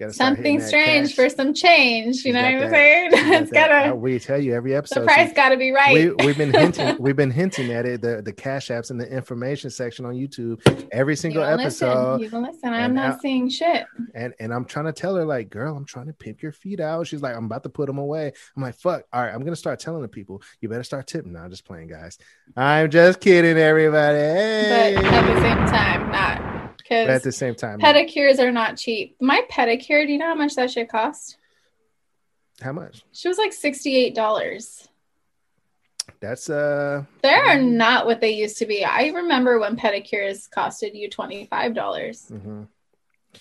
[0.00, 1.16] You Something strange cash.
[1.16, 2.16] for some change.
[2.18, 3.10] You She's know what I'm saying?
[3.12, 5.00] it's got gotta we tell you every episode.
[5.00, 5.92] the price she- gotta be right.
[6.16, 9.06] we, we've been hinting we've been hinting at it the the cash apps in the
[9.12, 10.60] information section on youtube
[10.92, 12.22] every single don't episode listen.
[12.22, 12.72] You don't listen.
[12.72, 13.86] I'm not now- seeing shit.
[14.14, 16.78] and and i'm trying to tell her like girl i'm trying to pimp your feet
[16.78, 19.42] out she's like i'm about to put them away i'm like fuck all right i'm
[19.42, 22.18] gonna start telling the people you better start tipping now just playing guys
[22.56, 24.92] i'm just kidding everybody hey.
[24.94, 26.47] But at the same time, not
[26.88, 29.16] But at the same time pedicures are not cheap.
[29.20, 31.36] My pedicure, do you know how much that shit cost?
[32.60, 34.88] how much She was like $68.
[36.20, 38.84] that's uh They are not what they used to be.
[38.84, 41.48] I remember when pedicures costed you $25.
[41.48, 42.66] mhm.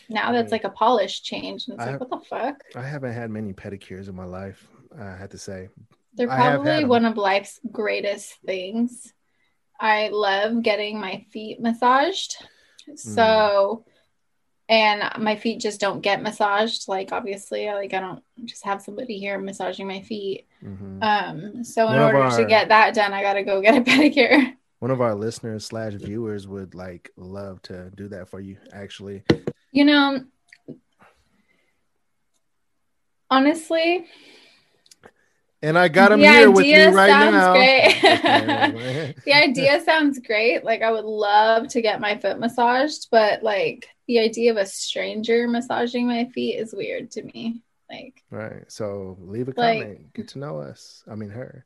[0.10, 1.68] Now that's like a polish change.
[1.68, 2.62] And it's I- like, what the fuck?
[2.76, 4.68] i haven't had many pedicures in my life
[5.00, 5.70] i had to say
[6.14, 9.14] They're have probably one of life's greatest things.
[9.80, 12.36] I love getting my feet massaged.
[12.90, 12.98] Mm.
[12.98, 13.86] So,
[14.70, 16.88] and my feet just don't get massaged.
[16.88, 20.46] Like, obviously, like I don't just have somebody here massaging my feet.
[20.64, 21.02] Mhm.
[21.02, 23.82] Um, so in One order to get that done, I got to go get a
[23.92, 24.56] pedicure.
[24.80, 29.24] one of our listeners slash viewers would like love to do that for you actually
[29.72, 30.24] You know,
[33.30, 34.06] honestly,
[35.62, 39.16] and i got him The here with me right sounds now great.
[39.26, 40.64] the idea sounds great.
[40.64, 44.66] Like I would love to get my foot massaged, but like the idea of a
[44.66, 47.62] stranger massaging my feet is weird to me.
[47.90, 51.64] Like, right so leave a Like- comment get to know us i mean her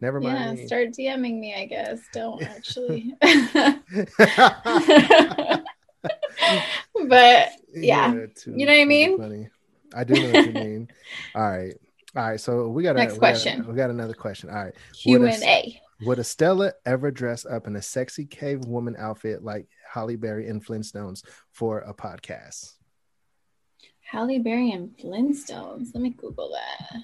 [0.00, 0.66] never yeah, mind me.
[0.66, 2.00] start DMing me, I guess.
[2.14, 3.14] Don't actually.
[7.06, 8.26] but yeah.
[8.34, 9.18] too- You know what I mean?
[9.18, 9.48] funny.
[9.94, 10.88] i do know what you mean
[11.34, 11.74] all right
[12.16, 13.66] all right so we got a, Next we got- question.
[13.66, 15.80] we got another question all right Q and A.
[16.02, 20.64] Would Estella ever dress up in a sexy cave woman outfit like Holly Berry and
[20.64, 22.72] Flintstones for a podcast?
[24.10, 25.88] Holly Berry and Flintstones.
[25.94, 27.02] Let me Google that.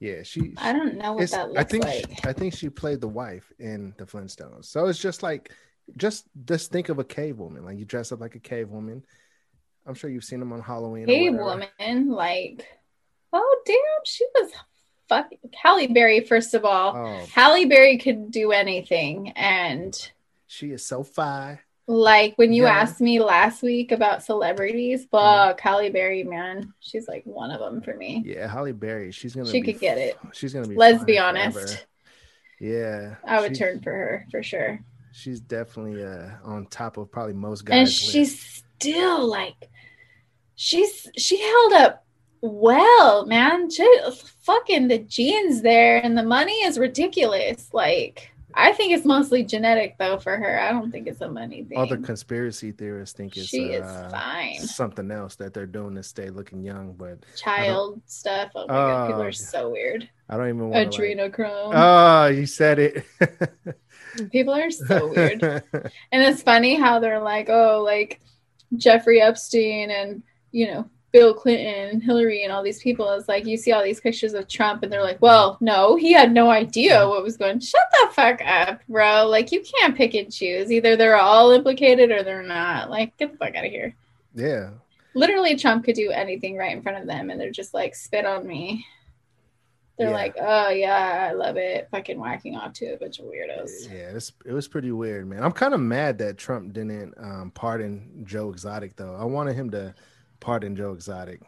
[0.00, 0.52] Yeah, she.
[0.56, 2.26] I don't know what that looks I think like.
[2.26, 4.64] I think she played the wife in the Flintstones.
[4.64, 5.52] So it's just like,
[5.96, 7.64] just just think of a cave woman.
[7.64, 9.04] Like you dress up like a cave woman.
[9.86, 11.06] I'm sure you've seen them on Halloween.
[11.06, 11.44] whatever.
[11.78, 12.08] woman.
[12.10, 12.66] Like,
[13.34, 13.76] oh, damn.
[14.04, 14.50] She was
[15.08, 16.96] fucking Halle Berry, first of all.
[16.96, 19.30] Oh, Halle Berry could do anything.
[19.36, 19.94] And
[20.46, 21.58] she is so fine.
[21.86, 22.78] like when you Yeah.
[22.78, 26.72] asked me last week about celebrities, fuck Halle Berry, man.
[26.80, 28.22] She's like one of them for me.
[28.24, 29.10] Yeah, Holly Berry.
[29.12, 29.50] She's gonna.
[29.50, 30.16] She be could get it.
[30.32, 30.76] She's gonna be.
[30.76, 31.28] Let's be forever.
[31.38, 31.86] honest.
[32.60, 34.80] Yeah, I would turn for her for sure.
[35.12, 37.76] she's definitely uh on top of probably most guys.
[37.78, 39.68] and she's still like
[40.54, 42.03] she's she held up
[42.46, 43.88] well man she,
[44.42, 47.72] fucking the genes there and the money is ridiculous.
[47.72, 50.60] Like i think it's mostly genetic though for her.
[50.60, 53.80] I don't think it's a money thing all the conspiracy theorists think it's she uh,
[53.82, 54.60] is fine.
[54.60, 58.50] something else that they're doing to stay looking young, but child stuff.
[58.54, 60.08] Oh my god people Oh, are so weird.
[60.28, 61.00] I don't even want to.
[61.02, 61.72] Like, adrenochrome.
[61.74, 63.04] Oh, you said it.
[64.30, 65.42] people are so weird.
[65.42, 68.20] And it's funny how they're like, oh, like
[68.76, 73.08] Jeffrey Epstein and, you know, Bill Clinton and Hillary and all these people.
[73.12, 76.12] is like you see all these pictures of Trump and they're like, well, no, he
[76.12, 79.24] had no idea what was going Shut the fuck up, bro.
[79.28, 80.72] Like, you can't pick and choose.
[80.72, 82.90] Either they're all implicated or they're not.
[82.90, 83.94] Like, get the fuck out of here.
[84.34, 84.70] yeah,
[85.14, 88.26] Literally, Trump could do anything right in front of them and they're just like, spit
[88.26, 88.84] on me.
[89.96, 90.14] They're Yeah.
[90.16, 91.86] like, oh, yeah, I love it.
[91.92, 93.88] Fucking whacking off to a bunch of weirdos.
[93.88, 94.18] yeah.
[94.44, 95.44] It was pretty weird, man.
[95.44, 99.14] I'm kind of mad that Trump didn't um, pardon Joe Exotic, though.
[99.14, 99.94] I wanted him to
[100.40, 101.40] pardon Joe Exotic.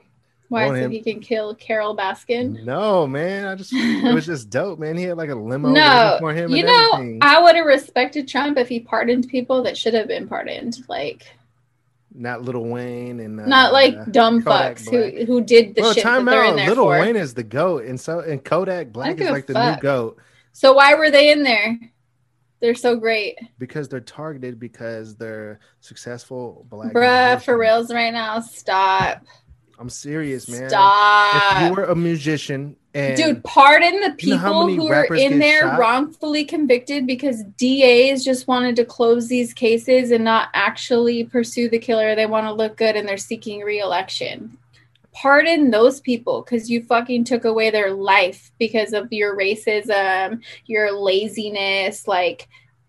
[0.48, 0.68] Why?
[0.68, 2.64] So he can kill Carole Baskin?
[2.64, 3.46] No, man.
[3.46, 4.96] I just it was just dope, man.
[4.96, 7.18] He had like a limo No, for him you know, everything.
[7.20, 11.26] I would have respected Trump if he pardoned people that should have been pardoned, like
[12.14, 15.14] Not Lil Wayne and uh, not like dumb Kodak fucks Black.
[15.14, 16.68] who who did the well, shit time they're in out.
[16.68, 17.00] Little for.
[17.00, 20.18] Wayne is the goat, and so and Kodak Black is like the new goat
[20.52, 21.76] So why were they in there?
[22.60, 26.92] They're so great, because they're targeted because they're successful black.
[26.92, 27.42] bruh.
[27.42, 29.22] For reals, right now, stop,
[29.78, 30.70] I'm serious, man.
[30.70, 31.62] stop.
[31.62, 35.38] If you were a musician and Dude, pardon the You know people who are in
[35.38, 35.78] there shot?
[35.78, 41.78] wrongfully convicted because DAs just wanted to close these cases and not actually pursue the
[41.78, 42.14] killer.
[42.14, 44.56] They want to look good and they're seeking re-election.
[45.20, 50.92] Pardon those people because you fucking took away their life because of your racism, your
[50.92, 52.48] laziness, like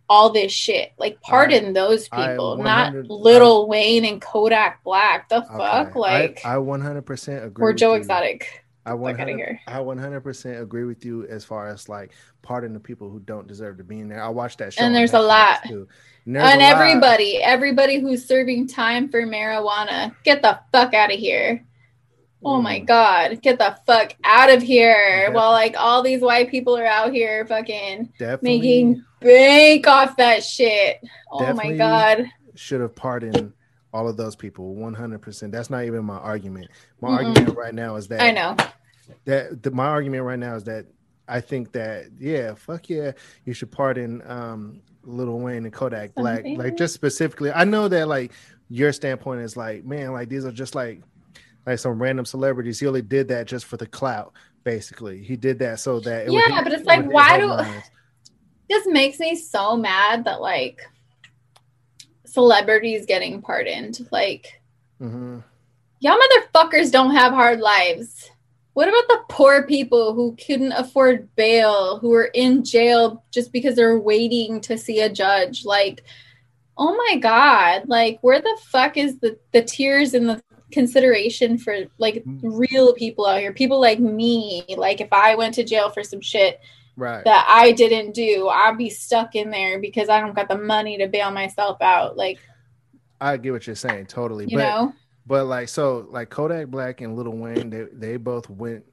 [0.10, 0.92] all this shit.
[0.98, 5.30] Like pardon those people, not Lil Wayne and Kodak Black.
[5.30, 5.58] The Okay.
[5.58, 7.64] fuck, like I, I 100% agree.
[7.64, 8.00] or with Joe you.
[8.00, 8.64] Exotic.
[8.86, 9.60] I 100, here.
[9.68, 12.12] I 100% agree with you as far as like
[12.42, 14.24] pardon the people who don't deserve to be in there.
[14.24, 14.84] I watched that show.
[14.84, 15.64] And there's a lot.
[15.68, 15.88] too.
[16.26, 16.74] And, there's and a lot.
[16.74, 21.66] everybody, everybody who's serving time for marijuana, get the fuck out of here.
[22.46, 22.86] Oh my Mm.
[22.86, 25.26] god, get the fuck out of here.
[25.28, 25.30] Yeah.
[25.30, 30.44] While like all these white people are out here fucking Definitely making bank off that
[30.44, 31.02] shit.
[31.32, 32.26] Oh my god.
[32.56, 33.54] should have pardoned
[33.94, 35.52] all of those people 100%.
[35.52, 36.68] That's not even my argument.
[37.02, 37.26] My Mm-mm.
[37.28, 38.56] argument right now is that I know.
[39.26, 40.86] that the, my argument right now is that
[41.28, 43.12] I think that yeah, fuck yeah,
[43.46, 46.44] you should pardon um Lil Wayne and Kodak Black.
[46.46, 48.32] Like just specifically, I know that like
[48.70, 51.02] your standpoint is like, man, like these are just like
[51.68, 52.80] like some random celebrities.
[52.80, 55.22] He only did that just for the clout, basically.
[55.22, 57.82] He did that so that it Yeah, but it's it like, why do-
[58.70, 60.82] This makes me so mad that like
[62.26, 64.08] celebrities getting pardoned.
[64.12, 64.62] Like
[65.02, 65.44] Mhm.
[66.00, 68.30] Y'all motherfuckers don't have hard lives.
[68.74, 73.76] What about the poor people who couldn't afford bail, who are in jail just because
[73.76, 75.66] they're waiting to see a judge?
[75.66, 76.04] Like,
[76.78, 81.76] oh my god, like where the fuck is the the tears and the consideration for
[81.98, 83.54] like real people out here?
[83.54, 84.66] People like me.
[84.78, 86.60] Like if I went to jail for some shit
[86.96, 87.24] Right.
[87.26, 90.98] that I didn't do, I'd be stuck in there because I don't got the money
[90.98, 92.18] to bail myself out.
[92.18, 92.40] Like,
[93.22, 94.46] I get what you're saying, totally.
[94.48, 94.94] you but know?
[95.28, 98.84] But like so, like Kodak Black and Lil Wayne, they they both went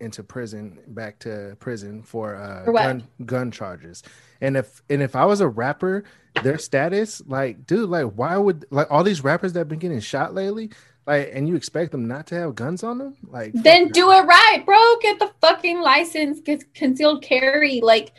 [0.00, 4.02] into prison, back to prison for uh For gun gun charges.
[4.40, 6.04] And if and if I was a rapper,
[6.42, 10.00] their status, like, dude, like, why would like all these rappers that have been getting
[10.00, 10.70] shot lately,
[11.06, 13.16] like, and you expect them not to have guns on them?
[13.28, 14.76] Like, Then do it right, bro.
[15.00, 16.40] Get the fucking license.
[16.40, 17.80] Get concealed carry.
[17.80, 18.12] Like,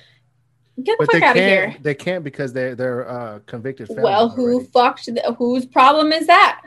[0.82, 1.76] get the But fuck out of here.
[1.82, 3.90] They can't because they're they're uh, convicted.
[3.90, 4.70] Well, who already.
[4.70, 5.06] fucked?
[5.08, 6.62] The, whose problem is that?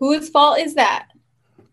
[0.00, 1.08] Whose fault is that?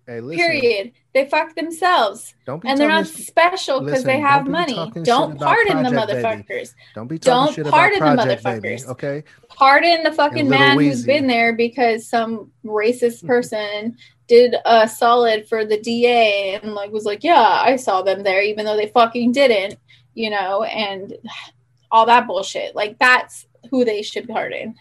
[0.07, 0.91] Hey, listen, Period.
[1.13, 4.73] They fuck themselves, Don't be and they're not talking, special because they have don't be
[4.73, 5.03] money.
[5.03, 6.23] Don't pardon the Project Baby.
[6.23, 6.73] motherfuckers.
[6.95, 8.87] don't be talking don't shit pardon about the Project Baby, motherfuckers.
[8.89, 9.23] okay?
[9.49, 15.65] Pardon the fucking man who's been there because some racist person did a solid for
[15.65, 19.33] the DA and like was like, yeah, I saw them there, even though they fucking
[19.33, 19.77] didn't,
[20.13, 21.13] you know, and
[21.91, 22.73] all that bullshit.
[22.75, 24.75] Like that's who they should pardon.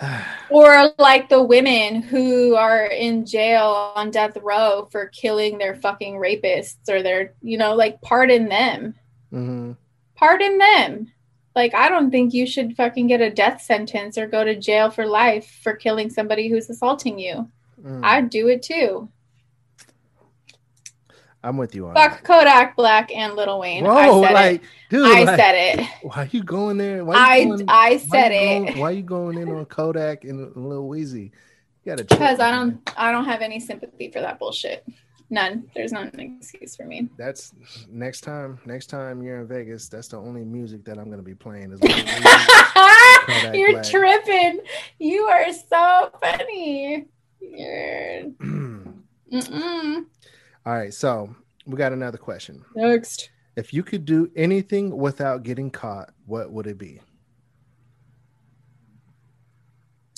[0.48, 6.14] Or like the women who are in jail on death row for killing their fucking
[6.14, 8.94] rapists or their, you know, like pardon them.
[9.30, 9.72] hmm
[10.14, 11.12] Pardon them.
[11.56, 14.90] Like I don't think you should fucking get a death sentence or go to jail
[14.90, 17.50] for life for killing somebody who's assaulting you.
[17.82, 18.04] Mm.
[18.04, 19.08] I'd do it too.
[21.46, 22.24] I'm with you on Fuck that.
[22.24, 23.84] Kodak Black and Lil Wayne.
[23.84, 24.68] Whoa, I said like, it.
[24.90, 25.88] dude, I like, said it.
[26.02, 27.04] Why are you going there?
[27.04, 30.54] Why I going, I said you it Going, why you going in on Kodak and
[30.56, 31.30] Lil Weezy?
[31.84, 34.84] You gotta because I don't I don't have any sympathy for that bullshit.
[35.30, 35.70] None.
[35.74, 37.08] There's not an excuse for me.
[37.16, 37.52] That's
[37.88, 38.58] next time.
[38.64, 41.72] Next time you're in Vegas, that's the only music that I'm gonna be playing.
[41.72, 41.80] Is
[43.54, 43.84] You're Black.
[43.84, 44.60] tripping.
[44.98, 47.06] You are so funny.
[47.40, 48.22] You're
[49.32, 50.06] mm-mm.
[50.66, 51.32] All right, so
[51.64, 52.64] we got another question.
[52.74, 53.30] next.
[53.54, 57.00] If you could do anything without getting caught, what would it be?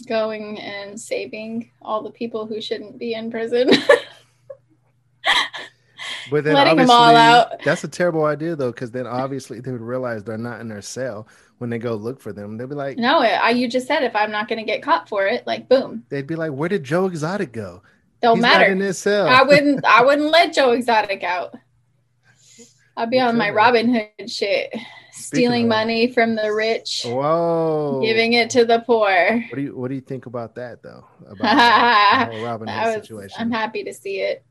[0.09, 3.71] Going and saving all the people who shouldn't be in prison.
[6.31, 7.63] But then Letting them all out.
[7.65, 10.83] That's a terrible idea though, because then obviously they would realize they're not in their
[10.83, 11.27] cell
[11.59, 12.57] when they go look for them.
[12.57, 15.09] They'd be like, no, I, you just said if I'm not going to get caught
[15.09, 17.83] for it, like boom, they'd be like, where did Joe Exotic go?
[18.21, 18.73] Don't He's matter.
[18.73, 19.29] in his cell.
[19.29, 19.85] I wouldn't.
[19.85, 21.55] I wouldn't let Joe Exotic out.
[22.97, 23.51] I'd be on my.
[23.51, 24.75] Robin Hood shit,
[25.13, 28.01] stealing money from the rich, Whoa!
[28.03, 29.45] giving it to the poor.
[29.49, 31.07] What do you What do you think about that though?
[31.29, 33.37] About that, the Robinhood was, situation.
[33.39, 34.45] I'm happy to see it.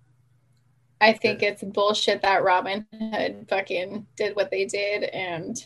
[1.02, 5.58] I think it's bullshit that Robin Hood fucking did what they did, and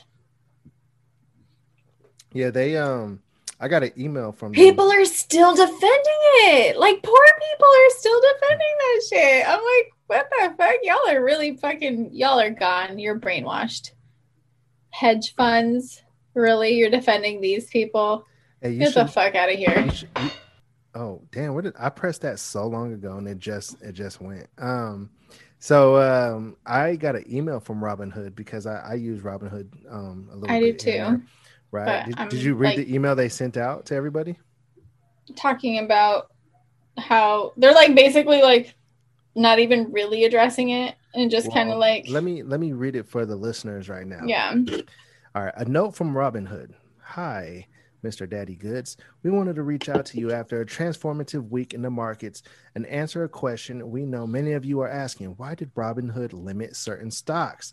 [2.33, 3.21] yeah, they um,
[3.61, 4.55] I got an email from them.
[4.55, 6.77] people are still defending it.
[6.77, 9.47] Like poor people are still defending that shit.
[9.47, 10.75] I'm like, what the fuck?
[10.81, 12.09] Y'all are really fucking.
[12.11, 12.97] Y'all are gone.
[12.99, 13.91] You're brainwashed.
[14.89, 16.01] Hedge funds.
[16.33, 18.25] Really, you're defending these people?
[18.61, 19.79] Hey, Get the fuck out of here.
[19.85, 20.29] you should- you-
[20.95, 21.53] oh damn!
[21.53, 24.47] What did I pressed that so long ago and it just it just went.
[24.57, 25.09] Um,
[25.59, 30.35] so um, I got an email from Robinhood because I, I use Robinhood um a
[30.35, 30.55] little.
[30.55, 31.21] I do too.
[31.71, 32.05] Right?
[32.05, 34.37] Did, did you read like- the email they sent out to everybody?
[35.37, 36.29] talking about
[36.97, 38.75] how they're like basically like
[39.33, 42.97] not even really addressing it and just kind of like let me let me read
[42.97, 44.19] it for the listeners right now.
[44.25, 44.53] yeah
[45.33, 46.73] All right, a note from Robinhood.
[47.01, 47.65] Hi,
[48.03, 48.29] Mr.
[48.29, 48.97] Daddy Goods.
[49.23, 52.43] We wanted to reach out to you after a transformative week in the markets
[52.75, 55.27] and answer a question we know many of you are asking.
[55.37, 57.71] Why did Robinhood limit certain stocks,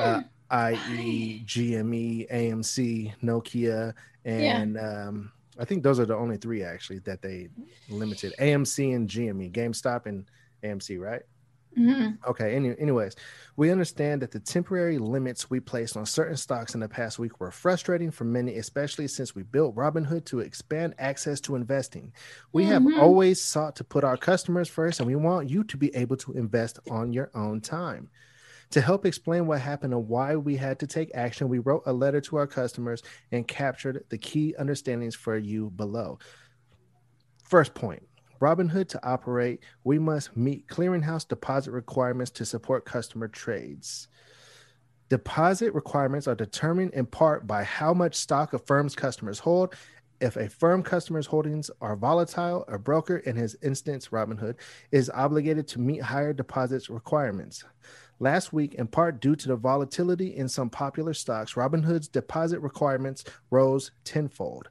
[0.00, 7.00] uh, i.e., GME, AMC, Nokia, and um, I think those are the only three actually
[7.00, 7.48] that they
[7.88, 10.24] limited AMC and GME, GameStop and
[10.62, 11.22] AMC, right?
[11.76, 12.18] Mhm.
[12.26, 12.56] Okay.
[12.56, 13.14] Any, anyways,
[13.56, 17.38] we understand that the temporary limits we placed on certain stocks in the past week
[17.40, 22.12] were frustrating for many, especially since we built Robinhood to expand access to investing.
[22.52, 22.68] We Mhm.
[22.68, 26.16] have always sought to put our customers first, and we want you to be able
[26.16, 28.08] to invest on your own time.
[28.70, 31.92] To help explain what happened and why we had to take action, we wrote a
[31.92, 33.02] letter to our customers
[33.32, 36.18] and captured the key understandings for you below.
[37.44, 38.02] First point
[38.40, 44.08] Robinhood to operate, we must meet clearinghouse deposit requirements to support customer trades.
[45.08, 49.74] Deposit requirements are determined in part by how much stock a firm's customers hold.
[50.20, 54.56] If a firm customer's holdings are volatile, a broker, in his instance, Robinhood,
[54.92, 57.64] is obligated to meet higher deposits requirements.
[58.20, 63.24] Last week, in part due to the volatility in some popular stocks, Robinhood's deposit requirements
[63.50, 64.68] rose tenfold.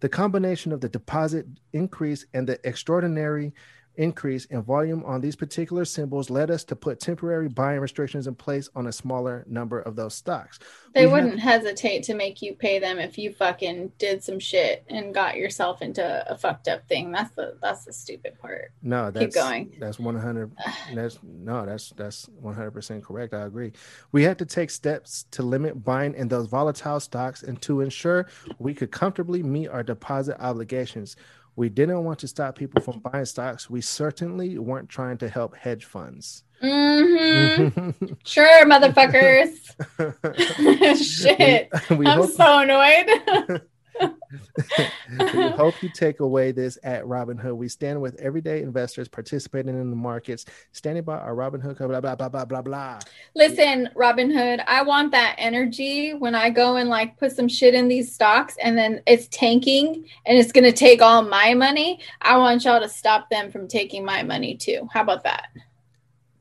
[0.00, 3.52] The combination of the deposit increase and the extraordinary
[3.98, 8.34] increase in volume on these particular symbols led us to put temporary buying restrictions in
[8.34, 10.58] place on a smaller number of those stocks.
[10.94, 14.84] they We wouldn't hesitate to make you pay them if you fucking did some shit
[14.88, 19.10] and got yourself into a fucked up thing that's the that's the stupid part No,
[19.10, 19.76] that's going.
[19.78, 20.52] That's one hundred.
[20.94, 23.34] That's no, that's that's one hundred percent correct.
[23.34, 23.72] I agree.
[24.12, 28.26] We had to take steps to limit buying in those volatile stocks and to ensure
[28.58, 31.16] we could comfortably meet our deposit obligations.
[31.58, 33.68] We didn't want to stop people from buying stocks.
[33.68, 36.44] We certainly weren't trying to help hedge funds.
[36.60, 37.90] hmm
[38.24, 39.58] sure motherfuckers
[41.22, 43.62] shit We, we i'm so annoyed
[44.00, 47.56] we hope you take away this at Robinhood.
[47.56, 52.14] We stand with everyday investors participating in the markets, standing by our Robinhood, blah, blah,
[52.14, 52.98] blah, blah, blah, blah.
[53.34, 57.88] Listen, Robinhood, I want that energy when I go and like put some shit in
[57.88, 62.00] these stocks and then it's tanking and it's going to take all my money.
[62.22, 64.88] I want y'all to stop them from taking my money too.
[64.92, 65.48] How about that?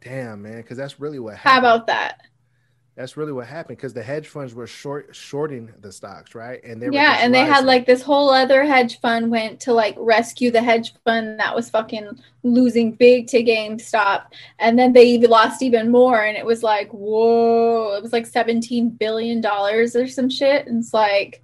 [0.02, 1.52] Damn, man, because that's really what happened.
[1.52, 2.22] How about that?
[2.98, 6.64] That's really what happened because the hedge funds were short shorting the stocks, right?
[6.64, 9.74] And they were Yeah, and they had like this whole other hedge fund went to
[9.74, 14.24] like rescue the hedge fund that was fucking losing big to GameStop.
[14.58, 16.24] And then they lost even more.
[16.24, 20.66] And it was like, whoa, it was like $17 billion or some shit.
[20.66, 21.44] And it's like,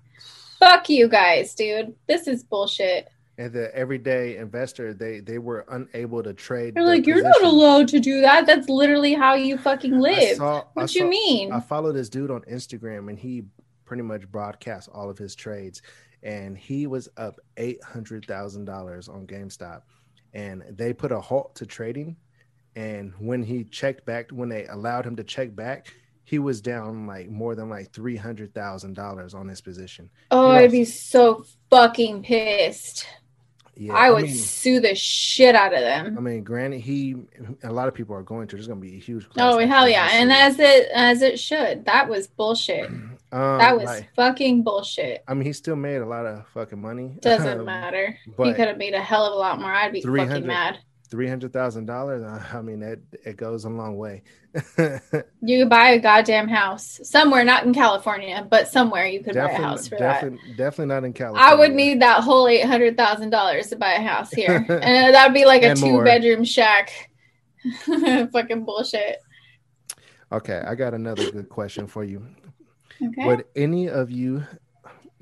[0.57, 1.93] fuck you guys, dude.
[2.07, 3.09] This is bullshit.
[3.37, 6.75] And the everyday investor they they were unable to trade.
[6.75, 8.45] They're like, you're not allowed to do that.
[8.45, 10.37] That's literally how you fucking live.
[10.37, 11.51] saw- what you saw- mean?
[11.51, 13.43] I follow this dude on Instagram and he
[13.85, 15.81] pretty much broadcasts all of his trades.
[16.21, 19.81] And he was up eight hundred thousand dollars on GameStop.
[20.33, 22.15] And they put a halt to trading.
[22.75, 27.05] And when he checked back, when they allowed him to check back, he was down
[27.05, 30.09] like more than like three hundred thousand dollars on his position.
[30.31, 33.05] oh, you know- I'd be so fucking pissed.
[33.75, 36.15] Yeah, I would mean, sue the shit out of them.
[36.17, 37.15] I mean, granted, he
[37.63, 38.55] a lot of people are going to.
[38.55, 39.27] There's going to be a huge.
[39.29, 40.09] class Oh hell yeah!
[40.11, 41.85] And as it as it should.
[41.85, 42.85] That was bullshit.
[42.89, 45.23] um, That was like, fucking bullshit.
[45.27, 47.17] I mean, he still made a lot of fucking money.
[47.21, 48.17] Doesn't matter.
[48.25, 49.71] he could have made a hell of a lot more.
[49.71, 50.79] I'd be fucking mad.
[51.13, 52.23] Three hundred thousand dollars.
[52.51, 54.23] I mean, that it goes a long way.
[55.41, 59.51] You could buy a goddamn house somewhere, not in California, but somewhere you could buy
[59.51, 60.21] a house for that.
[60.21, 61.51] definitely, definitely not in California.
[61.51, 64.69] I would need that whole eight hundred thousand dollars to buy a house here, and
[65.07, 65.99] uh, that'd be like a And more.
[66.01, 67.11] two bedroom shack.
[68.31, 69.17] fucking bullshit.
[70.31, 72.25] Okay, I got another good question for you.
[73.05, 73.23] Okay.
[73.27, 74.43] Would any of you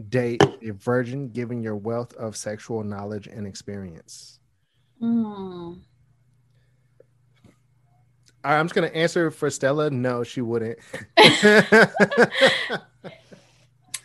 [0.08, 4.40] date a virgin, given your wealth of sexual knowledge and experience?
[5.02, 5.80] Mm.
[8.44, 9.90] I'm just gonna answer for Stella.
[9.90, 10.80] No, she wouldn't.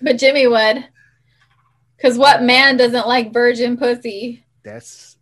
[0.01, 0.85] But Jimmy would,
[1.97, 4.45] because what man doesn't like virgin pussy?
[4.63, 5.17] That's,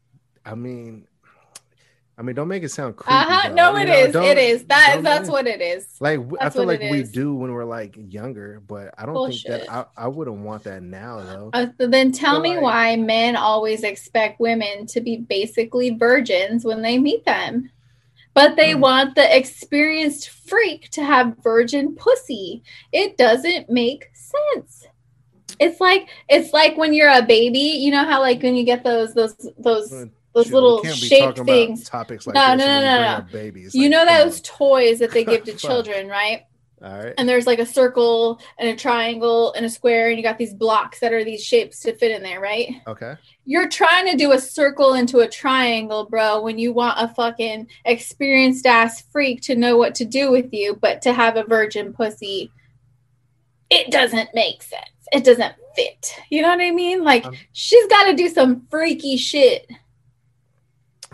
[0.45, 1.07] I mean,
[2.17, 3.12] I mean, don't make it sound creepy.
[3.12, 3.49] Uh huh.
[3.49, 3.95] though, No, it know?
[3.95, 4.15] is.
[4.15, 4.65] It is.
[4.67, 5.97] That that's make- what it is.
[6.01, 9.31] Like w- I That's feel like we do when we're like younger, but I don't
[9.31, 11.51] think that I, I wouldn't want that now though.
[11.53, 15.91] Uh, so then tell So, me like- why men always expect women to be basically
[15.91, 17.71] virgins when they meet them.
[18.33, 18.81] But they Mm.
[18.81, 22.62] want the experienced freak to have virgin pussy.
[22.93, 24.87] It doesn't make sense.
[25.61, 28.83] It's like it's like when you're a baby, you know how like when you get
[28.85, 31.85] those those those those Shit, little can't be shape talking about things.
[31.89, 33.24] Topics like No, no, no, no, no.
[33.32, 33.74] Babies.
[33.74, 36.43] You Like, know those toys that they give to children, right?
[36.82, 37.14] All right.
[37.16, 40.53] and there's like a circle and a triangle and a square and you got these
[40.53, 43.14] blocks that are these shapes to fit in there right Okay.
[43.47, 47.68] you're trying to do a circle into a triangle bro when you want a fucking
[47.87, 51.95] experienced ass freak to know what to do with you but to have a virgin
[51.95, 52.51] pussy
[53.70, 57.87] it doesn't make sense it doesn't fit you know what i mean like Um, she's
[57.87, 59.66] got to do some freaky shit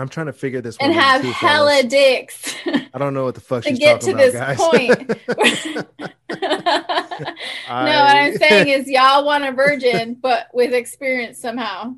[0.01, 1.86] I'm trying to figure this out and have too, hella fellas.
[1.86, 5.16] dicks I don't know what the fuck to she's get talking to about, this guys.
[5.18, 5.80] point.
[6.01, 6.14] I-
[7.68, 11.94] No, what I'm saying is y'all want a virgin, but with experience somehow.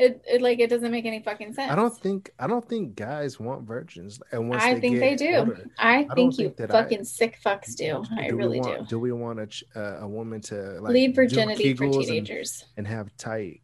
[0.00, 1.72] It, it like it doesn't make any fucking sense.
[1.72, 4.20] I don't think I don't think guys want virgins.
[4.30, 5.34] And once I they think they do.
[5.38, 8.04] older, I don't think you think that I- fucking sick fucks do.
[8.16, 8.86] I really want, do.
[8.86, 12.64] Do we want a uh, a woman to like Leave virginity for Kegels and- teenagers.
[12.76, 13.60] and, have tight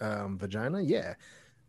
[0.00, 0.80] um, vagina?
[0.80, 1.14] Yeah,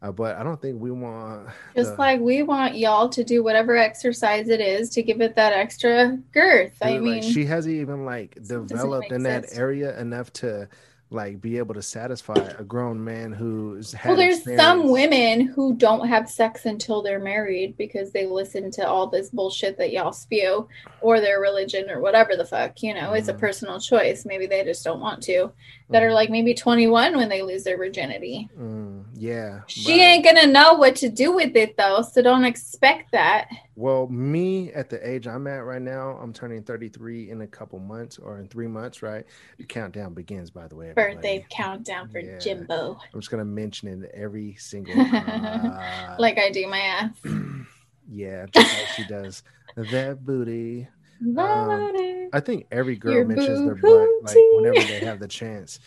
[0.01, 3.43] uh, but I don't think we want Just the- like we want y'all to do
[3.43, 6.75] whatever exercise it is to give it that extra girth.
[6.81, 10.67] I mean, like, she hasn't even like developed in that area enough to
[11.13, 15.75] like be able to satisfy a grown man who's had well, there's some women who
[15.75, 20.13] don't have sex until they're married because they listen to all this bullshit that y'all
[20.13, 20.69] spew
[21.01, 22.81] or their religion or whatever the fuck.
[22.81, 23.39] You know, it's a Mhm.
[23.39, 24.25] personal choice.
[24.25, 25.51] Maybe they just don't want to.
[25.91, 26.13] That are Mhm.
[26.15, 28.49] like maybe 21 when they lose their virginity.
[28.57, 29.61] Mm, yeah.
[29.67, 33.49] She ain't gonna know what to do with it though, so don't expect that.
[33.75, 37.79] Well, me at the age I'm at right now, I'm turning 33 in a couple
[37.79, 39.25] months or in three months, right?
[39.57, 40.89] The countdown begins, by the way.
[40.89, 41.15] everybody.
[41.15, 42.37] Birthday countdown for Yeah.
[42.39, 47.11] Jimbo, I'm just gonna mention it every single uh, like I do my ass.
[48.09, 49.43] yeah, just like she does.
[49.75, 50.87] That booty.
[51.23, 52.29] It.
[52.33, 55.79] I think every girl Your mentions their butt like whenever they have the chance.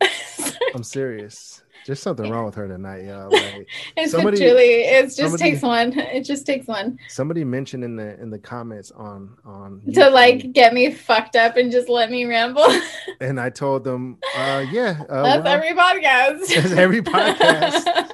[0.74, 1.62] I'm serious.
[1.84, 3.28] There's something wrong with her tonight, y'all.
[3.30, 3.66] Like
[3.96, 5.98] It's Somebody- truly, it just somebody- takes one.
[5.98, 10.52] It just takes one somebody mentioned in the in the comments on on to like
[10.52, 12.66] get me fucked up and just let me ramble.
[13.20, 16.54] and I told them, uh, yeah, uh, That's well, every podcast.
[16.54, 18.10] That's every podcast.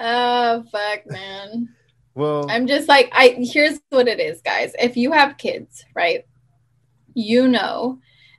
[0.00, 1.68] oh fuck, man.
[2.14, 4.72] Well, I'm just like I here's what it is, guys.
[4.78, 6.24] If you have kids, right?
[7.14, 7.98] You know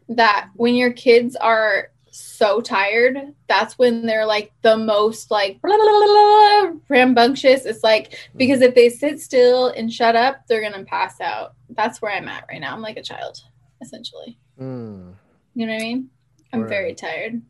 [0.09, 3.17] that when your kids are so tired,
[3.47, 7.65] that's when they're like the most like blah, blah, blah, rambunctious.
[7.65, 11.53] It's like because if they sit still and shut up, they're gonna pass out.
[11.69, 12.73] That's where I'm at right now.
[12.73, 13.37] I'm like a child,
[13.81, 14.37] essentially.
[14.59, 15.13] mm,
[15.55, 16.09] You know what I mean?
[16.53, 16.69] I'm Right.
[16.69, 17.41] very tired.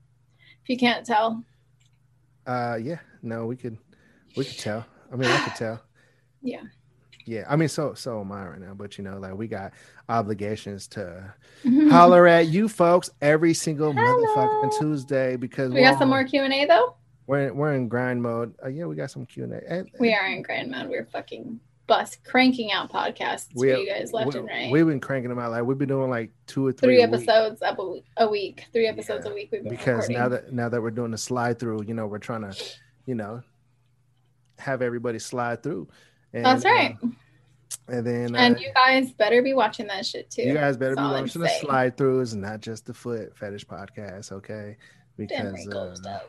[0.63, 1.43] If you can't tell.
[2.47, 3.77] uh, yeah, no, we could
[4.35, 4.85] we could tell.
[5.11, 5.81] I mean, I could tell.
[6.45, 6.61] Yeah.
[7.27, 9.73] Yeah, I mean, so so am I right now, but you know, like we got
[10.09, 11.33] obligations to
[11.89, 16.53] holler at you folks every single motherfucking Tuesday because we got some more Q and
[16.53, 16.95] A though.
[17.25, 18.53] We're we're in grind mode.
[18.63, 19.89] Uh, yeah, we got some Q and.
[19.99, 20.87] We are in grind mode.
[20.87, 24.71] We're fucking bust cranking out podcasts We- for you guys left we, and right.
[24.71, 25.49] We've been cranking them out.
[25.49, 28.65] Like we've been doing like two or three, Three episodes a week, a week.
[28.71, 29.49] Three episodes Yeah, a week.
[29.51, 30.17] We've been because recording.
[30.17, 32.55] now that now that we're doing the slide through, you know, we're trying to,
[33.07, 33.41] you know,
[34.59, 35.87] have everybody slide through.
[36.35, 36.97] And, That's right.
[37.01, 37.07] uh,
[37.87, 40.41] and then and uh, you guys better be watching that shit too.
[40.41, 43.37] you guys better be That's I'm watching the slide throughs and not just the foot
[43.37, 44.75] fetish podcast, okay?
[45.15, 46.19] Because uh,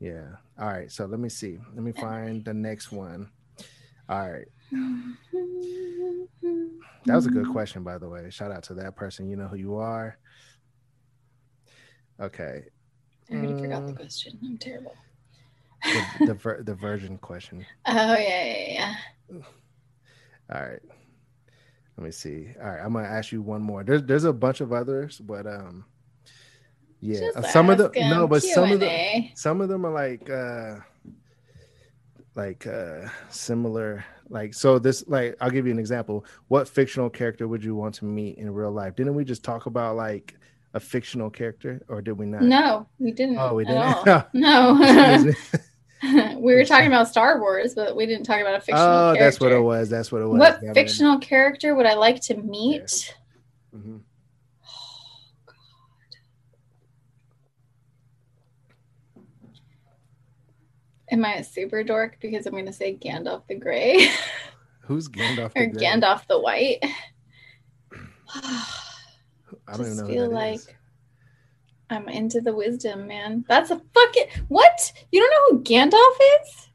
[0.00, 0.26] yeah.
[0.58, 0.92] All right.
[0.92, 1.56] So let me see.
[1.74, 3.30] Let me find the next one.
[4.10, 4.46] All right.
[7.06, 8.28] That was a good question, by the way.
[8.28, 9.30] Shout out to that person.
[9.30, 10.18] You know who you are.
[12.20, 12.64] Okay.
[13.30, 13.96] I already forgot the Mm.
[13.96, 14.38] question.
[14.44, 14.94] I'm terrible.
[16.18, 17.64] The, the, ver- the virgin question.
[17.86, 18.94] Oh yeah, yeah,
[19.30, 19.38] yeah.
[20.54, 20.80] All right.
[21.96, 22.48] Let me see.
[22.60, 23.82] All right, I'm gonna ask you one more.
[23.82, 25.84] There's there's a bunch of others, but um,
[27.00, 28.10] yeah, Just uh, some of the ask 'em.
[28.10, 29.32] no, but some of the Q&A.
[29.34, 30.76] some of them are like uh
[32.34, 36.26] like uh similar like so this like I'll give you an example.
[36.48, 38.94] What fictional character would you want to meet in real life?
[38.94, 40.34] Didn't we just talk about like
[40.74, 42.42] a fictional character or did we not?
[42.42, 43.38] No, we didn't.
[43.38, 44.26] Oh, we didn't.
[44.34, 44.78] No.
[46.36, 49.24] we were talking about Star Wars, but we didn't talk about a fictional oh, character.
[49.24, 49.88] that's what it was.
[49.88, 50.38] That's what it was.
[50.38, 53.14] What fictional character would I like to meet?
[53.74, 54.00] Mhm.
[61.10, 64.08] Am I a super dork because I'm going to say Gandalf the Grey
[64.80, 65.52] Who's Gandalf?
[65.56, 65.82] or the Grey?
[65.82, 66.84] Gandalf the White?
[68.34, 68.66] I
[69.68, 70.68] don't even just know feel like is.
[71.90, 73.44] I'm into the wisdom, man.
[73.48, 74.92] That's a fucking what?
[75.12, 76.68] You don't know who Gandalf is?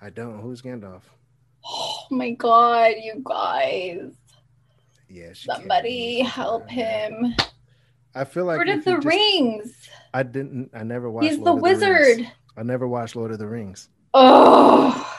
[0.00, 0.40] I don't.
[0.40, 1.02] Who's Gandalf?
[1.66, 4.12] Oh my god, you guys!
[5.08, 7.34] Yeah, Somebody help him!
[8.14, 9.88] I feel like Lord of the just- Rings.
[10.12, 10.70] I didn't.
[10.74, 11.26] I never watched.
[11.28, 11.80] He's the Lord Rings.
[11.80, 12.32] wizard.
[12.56, 13.88] I never watched Lord of the Rings.
[14.12, 15.10] Oh,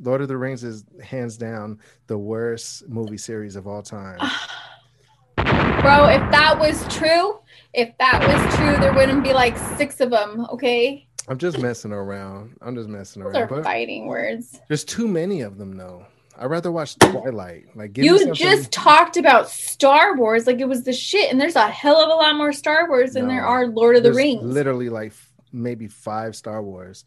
[0.00, 4.18] Lord of the Rings is hands down the worst movie series of all time.
[5.36, 6.06] bro!
[6.06, 7.40] If that was true,
[7.72, 10.46] if that was true, there wouldn't be like six of them.
[10.50, 12.56] Okay, I'm just messing around.
[12.62, 13.52] I'm just messing those around.
[13.52, 14.60] are fighting words.
[14.68, 16.06] there's too many of them, though.
[16.38, 17.66] I'd rather watch Twilight.
[17.74, 21.56] Like, give You just talked about Star Wars like it was the shit, and there's
[21.56, 24.42] a hell of a lot more Star Wars than there are Lord of the Rings.
[24.42, 25.12] Literally, like
[25.52, 27.04] maybe five Star Wars.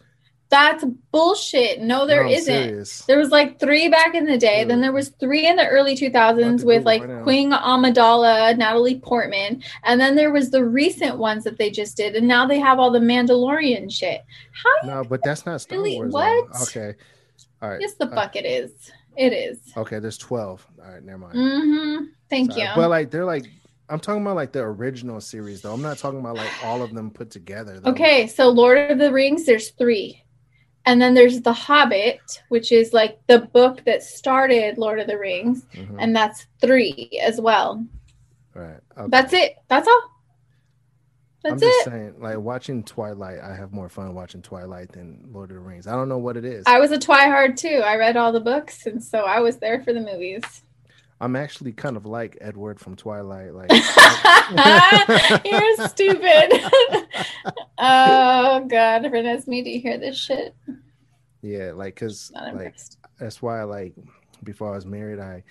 [0.52, 1.80] That's bullshit.
[1.80, 3.04] No, there No, not.
[3.08, 4.66] There was like three back in the day.
[4.66, 7.24] Then there was three in the early 2000s with like right.
[7.24, 12.18] Queen Amidala, Natalie Portman, and then there was the recent ones that they just did,
[12.18, 14.26] and now they have all the Mandalorian shit.
[14.52, 15.96] How No, but that's not Star Really?
[15.96, 16.12] Wars.
[16.12, 16.18] though.
[16.20, 16.62] What?
[16.64, 16.96] Okay.
[17.62, 17.80] All right.
[17.80, 18.72] yes, the Uh, fuck it is.
[19.16, 19.58] It is.
[19.78, 20.68] Okay, there's 12.
[20.84, 21.36] All right, never mind.
[21.36, 22.06] Mm-hmm.
[22.30, 22.64] Thank Sorry.
[22.64, 22.70] you.
[22.76, 23.46] But like they're like
[23.88, 25.74] I'm talking about like the original series though.
[25.74, 27.80] I'm not talking about like all of them put together.
[27.80, 27.92] Though.
[27.92, 30.22] Okay, so Lord of the Rings, there's three.
[30.86, 35.18] And then there's The Hobbit, which is like the book that started Lord of the
[35.18, 35.98] Rings, Mhm.
[36.00, 37.86] and that's three as well.
[38.56, 38.80] Right.
[38.98, 39.08] Okay.
[39.10, 39.56] That's it.
[39.68, 40.02] That's all.
[41.44, 41.92] I'm That's just it.
[41.92, 45.88] saying, like watching Twilight, I have more fun watching Twilight than Lord of the Rings.
[45.88, 46.64] I don't know what it is.
[46.68, 47.82] I was a Twihard too.
[47.84, 50.44] I read all the books, and so I was there for the movies.
[51.22, 53.54] I'm actually kind of like Edward from Twilight.
[53.54, 53.70] Like
[55.46, 56.50] You're stupid.
[57.78, 60.56] oh God, Renesmee, me to hear this shit?
[61.44, 62.76] yeah, like because like
[63.20, 63.94] that's why like
[64.44, 65.44] before I was married, I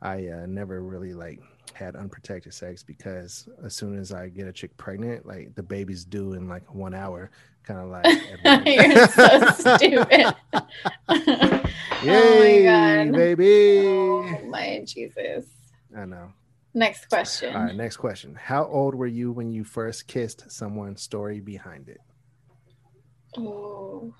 [0.00, 1.40] I uh, never really like
[1.74, 6.04] had unprotected sex because as soon as I get a chick pregnant, like the baby's
[6.04, 7.30] due in like one hour,
[7.64, 7.88] kind of
[8.44, 8.66] like.
[8.66, 10.34] You're so stupid.
[12.02, 13.12] Yay, oh my God.
[13.12, 13.86] baby!
[13.86, 15.46] Oh my Jesus.
[15.96, 16.32] I know.
[16.74, 17.56] Next question.
[17.56, 18.34] All right, next question.
[18.34, 20.96] How old were you when you first kissed someone?
[20.96, 22.00] Story behind it.
[23.36, 24.14] Oh.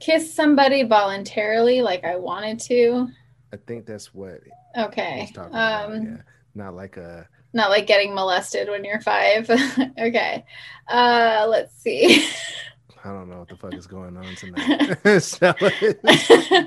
[0.00, 3.08] Kiss somebody voluntarily, like I wanted to.
[3.52, 4.40] I think that's what
[4.76, 5.20] Okay.
[5.20, 5.90] he's talking about.
[5.92, 6.16] Um, Yeah,
[6.54, 7.28] not like a.
[7.52, 9.48] not like getting molested when you're five.
[9.98, 10.44] okay.
[10.88, 12.26] Uh, let's see.
[13.04, 15.20] I don't know what the fuck is going on tonight.
[15.22, 15.52] so,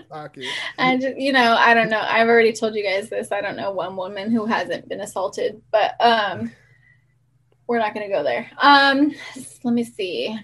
[0.10, 0.44] talking.
[1.20, 2.02] You know, I don't know.
[2.02, 3.32] I've already told you guys this.
[3.32, 6.52] I don't know one woman who hasn't been assaulted, but um,
[7.68, 8.50] we're not gonna go there.
[8.60, 9.14] Um,
[9.64, 10.36] let me see.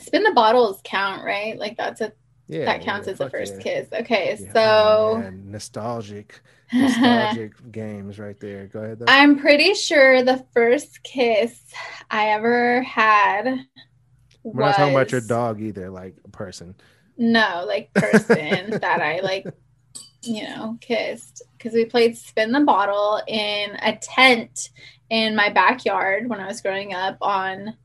[0.00, 1.58] Spin the bottles count, right?
[1.58, 2.12] Like that's a
[2.48, 3.62] Yeah, that counts yeah, as a first yeah.
[3.62, 3.88] kiss.
[3.92, 6.40] Okay, Yeah, oh, so man, nostalgic,
[6.72, 8.66] nostalgic games right there.
[8.66, 8.98] Go ahead.
[9.00, 9.06] Though.
[9.08, 11.60] I'm pretty sure the first kiss
[12.10, 13.66] I ever had.
[14.42, 16.74] We're not talking about your dog either, like a person.
[17.16, 19.46] no, like person that I like,
[20.22, 24.70] you know, kissed because we played spin the bottle in a tent
[25.08, 27.76] in my backyard when I was growing up on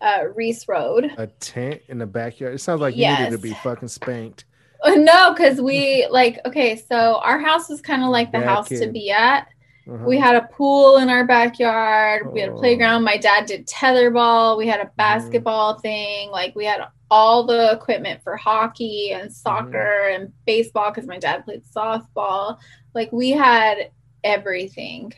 [0.00, 1.10] uh, Reese Road.
[1.18, 2.54] A tent in the backyard.
[2.54, 4.44] It sounds like you needed to be fucking spanked.
[4.86, 8.86] No, because we like okay, so our house was kind of like the house to
[8.90, 9.48] be at.
[9.90, 10.04] Uh-huh.
[10.06, 12.32] We had a pool in our backyard.
[12.32, 12.58] We had a Oh.
[12.58, 13.02] playground.
[13.04, 14.56] My dad did tetherball.
[14.56, 16.30] We had a basketball thing.
[16.30, 16.80] Like we had
[17.10, 22.58] all the equipment for hockey and soccer and baseball because my dad played softball.
[22.94, 23.90] Like we had
[24.22, 25.12] everything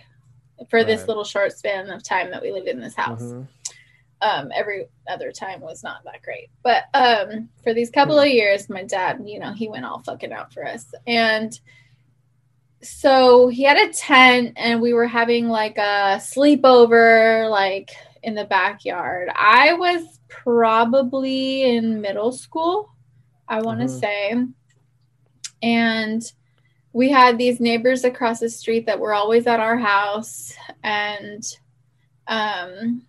[0.70, 3.22] for this little short span of time that we lived in this house.
[3.22, 3.46] Mhm.
[4.22, 8.68] Um, every other time was not that great, but um, for these couple of years,
[8.70, 11.58] my dad, you know, he went all fucking out for us, and
[12.82, 17.90] so he had a tent, and we were having like a sleepover, like
[18.22, 19.28] in the backyard.
[19.34, 22.88] I was probably in middle school,
[23.48, 24.00] I want to Mhm.
[24.00, 24.46] say,
[25.62, 26.32] and
[26.92, 30.54] we had these neighbors across the street that were always at our house,
[30.84, 31.44] and
[32.28, 33.02] um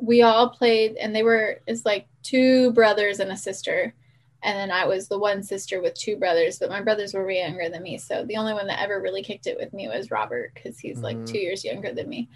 [0.00, 3.94] we all played and they were it's like two brothers and a sister
[4.42, 7.38] and then i was the one sister with two brothers but my brothers were way
[7.38, 10.10] younger than me so the only one that ever really kicked it with me was
[10.10, 11.26] robert because he's like Mhm.
[11.26, 12.28] two years younger than me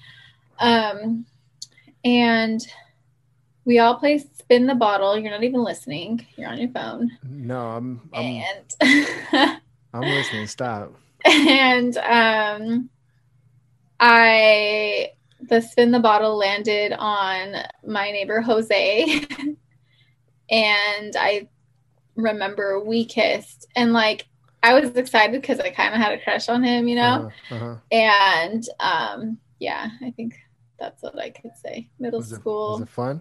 [0.60, 1.26] um
[2.04, 2.66] and
[3.64, 7.58] we all play spin the bottle you're not even listening you're on your phone No,
[7.58, 8.42] I'm I'm
[8.80, 9.60] and
[9.94, 10.46] I'm listening.
[10.46, 10.94] Stop.
[11.24, 12.90] and um
[13.98, 15.10] i
[15.40, 17.54] the spin the bottle landed on
[17.86, 19.22] my neighbor jose.
[20.48, 21.48] And i
[22.14, 23.66] remember we kissed.
[23.74, 24.26] And like
[24.62, 27.30] i was excited because i kind of had a crush on him you know?
[27.50, 27.76] Uh-huh, uh-huh.
[27.90, 30.34] and um yeah i think
[30.78, 31.88] that's what i could say.
[31.98, 32.72] Middle Was it, school.
[32.72, 33.20] was it fun?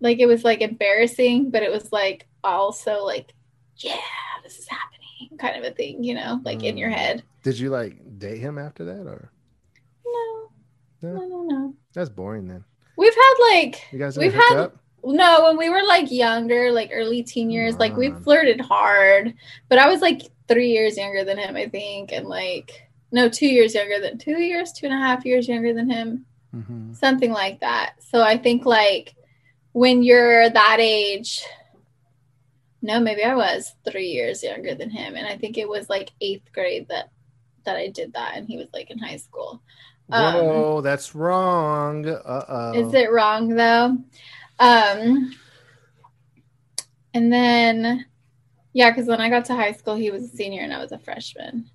[0.00, 3.32] like it was like embarrassing but it was like also like
[3.78, 3.96] yeah
[4.42, 6.94] this is happening kind of a thing you know like in your Mm.
[6.94, 7.22] head.
[7.42, 9.31] Did you like date him after that, or
[11.02, 11.42] No?
[11.48, 12.46] no that's boring?
[12.48, 12.64] Then
[12.96, 14.76] we've had like you guys We've had- up.
[15.04, 19.34] no when we were like younger like early teen years like we flirted hard
[19.68, 23.46] but i was like three years younger than him i think and like no two
[23.48, 26.24] years younger than two years two and a half years younger than him
[26.54, 26.94] Mhm.
[26.94, 27.94] something like that.
[28.00, 29.14] So I think like
[29.72, 31.42] when you're that age,
[32.82, 36.10] no, maybe I was three years younger than him, and I think it was like
[36.20, 37.10] eighth grade that
[37.64, 39.62] that I did that, and he was like in high school.
[40.12, 42.06] Um, Whoa, that's wrong.
[42.06, 42.72] Uh oh.
[42.74, 43.96] Is it wrong though?
[44.58, 45.32] Um,
[47.14, 48.04] and then
[48.72, 50.92] yeah, because when I got to high school, he was a senior and I was
[50.92, 51.68] a freshman,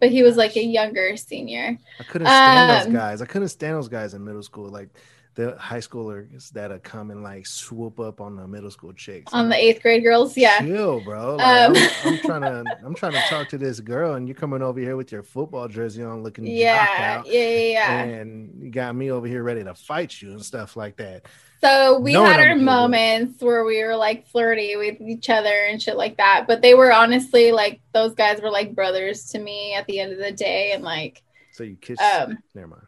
[0.00, 1.78] but he was like a younger senior.
[1.98, 3.22] I couldn't stand Um, those guys.
[3.22, 4.68] I couldn't stand those guys in middle school.
[4.68, 4.90] Like
[5.36, 9.32] the high schoolers that come and like swoop up on the middle school chicks.
[9.32, 10.58] On I'm the like, eighth grade girls, yeah.
[10.60, 11.36] Chill, bro.
[11.36, 14.34] Like, Um, I'm, I'm trying to I'm trying to talk to this girl, and you're
[14.34, 17.92] coming over here with your football jersey on, looking Yeah, yeah, yeah, yeah.
[18.02, 21.26] and you got me over here ready to fight you and stuff like that.
[21.62, 22.64] So we Knowing had our a good boy.
[22.64, 26.44] moments where we were like flirty with each other and shit like that.
[26.46, 30.12] But they were honestly like those guys were like brothers to me at the end
[30.12, 30.72] of the day.
[30.72, 31.22] And like,
[31.52, 31.98] So you kiss.
[32.00, 32.82] um, Never mind.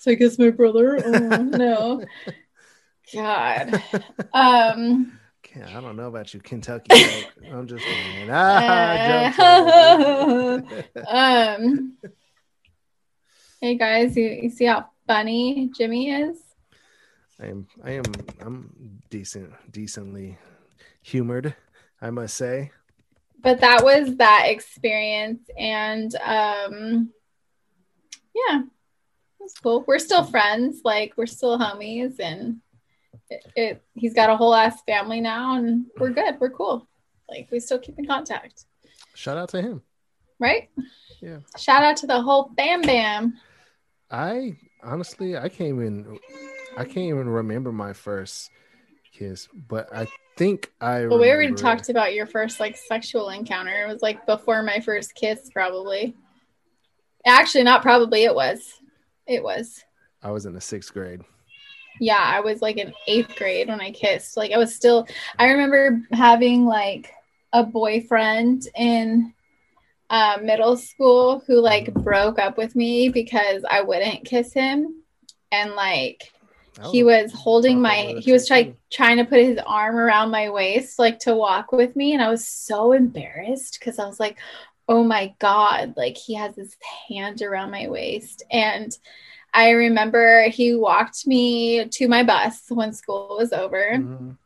[0.00, 0.98] So I guess my brother.
[1.04, 2.04] Oh, no,
[3.14, 3.82] God.
[4.32, 6.94] Um, Can't- I don't know about you, Kentucky.
[7.04, 7.34] folk.
[7.52, 8.30] I'm just kidding.
[8.30, 10.66] Ah, time.
[11.06, 11.96] um.
[13.60, 16.38] Hey guys, you, you see how funny Jimmy is?
[17.38, 18.04] I am I am
[18.40, 20.38] I'm decent decently
[21.02, 21.54] humored,
[22.00, 22.70] I must say.
[23.38, 27.10] but that was that experience and um
[28.34, 28.62] yeah
[29.40, 29.84] that's cool.
[29.86, 30.82] We're still friends.
[30.84, 32.60] Like we're still homies and
[33.30, 36.38] it, it he's got a whole ass family now and we're good.
[36.38, 36.86] We're cool.
[37.28, 38.66] Like we still keep in contact.
[39.14, 39.82] Shout out to him.
[40.38, 40.68] right?
[41.20, 41.38] Yeah.
[41.58, 43.38] shout out to the whole bam bam.
[44.10, 46.18] I honestly I can't even
[46.76, 48.50] I can't even remember my first
[49.12, 53.84] kiss, but I think I but we already talked about your first like sexual encounter.
[53.84, 56.14] It was like before my first kiss probably.
[57.26, 58.24] Actually not probably.
[58.24, 58.79] It was
[59.30, 59.82] it was
[60.22, 61.22] I was in the sixth grade.
[62.00, 64.36] yeah, I was like in eighth grade when I kissed.
[64.36, 65.06] Like I was still
[65.38, 67.12] I remember having like
[67.52, 69.34] a boyfriend in
[70.08, 75.02] uh, middle school who like broke up with me because I wouldn't kiss him.
[75.52, 76.32] And like
[76.80, 78.74] I he was holding my he was too.
[78.90, 82.30] trying to put his arm around my waist like to walk with me and I
[82.30, 84.38] was so embarrassed because I was like
[84.90, 86.76] oh my god like he has his
[87.08, 88.42] hand around my waist.
[88.50, 88.90] And
[89.54, 93.92] I remember he walked me to my bus when school was over.
[93.92, 94.36] Mhm.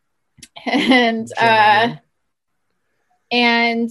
[0.67, 1.97] and uh
[3.33, 3.91] and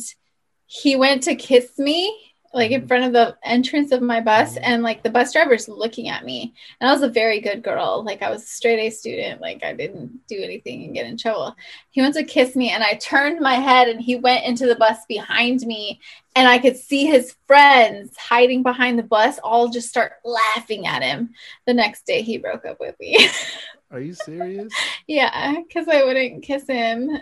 [0.65, 2.15] he went to kiss me
[2.53, 2.87] like in Mhm.
[2.87, 4.61] front of the entrance of my bus Mhm.
[4.63, 6.53] and like the bus driver's looking at me.
[6.79, 8.03] And i was a very good girl.
[8.05, 9.41] Like i was a straight a student.
[9.41, 11.55] Like i didn't do anything and get in trouble.
[11.91, 14.75] He went to kiss me and i turned my head and he went into the
[14.75, 15.99] bus behind me
[16.35, 21.01] and i could see his friends hiding behind the bus all just start laughing at
[21.03, 21.33] him.
[21.65, 23.17] The next day he broke up with me.
[23.91, 24.73] Are you serious?
[25.07, 27.19] yeah because i wouldn't kiss him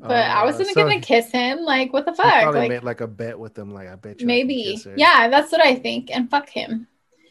[0.00, 1.60] but I Uh, wasn't so gonna kiss him.
[1.60, 2.42] Like, what the fuck?
[2.42, 3.72] Probably Like, made like a bet with him.
[3.72, 4.26] Like I bet you.
[4.26, 4.80] I maybe.
[4.96, 6.14] Yeah, that's what I think.
[6.14, 6.86] And fuck him.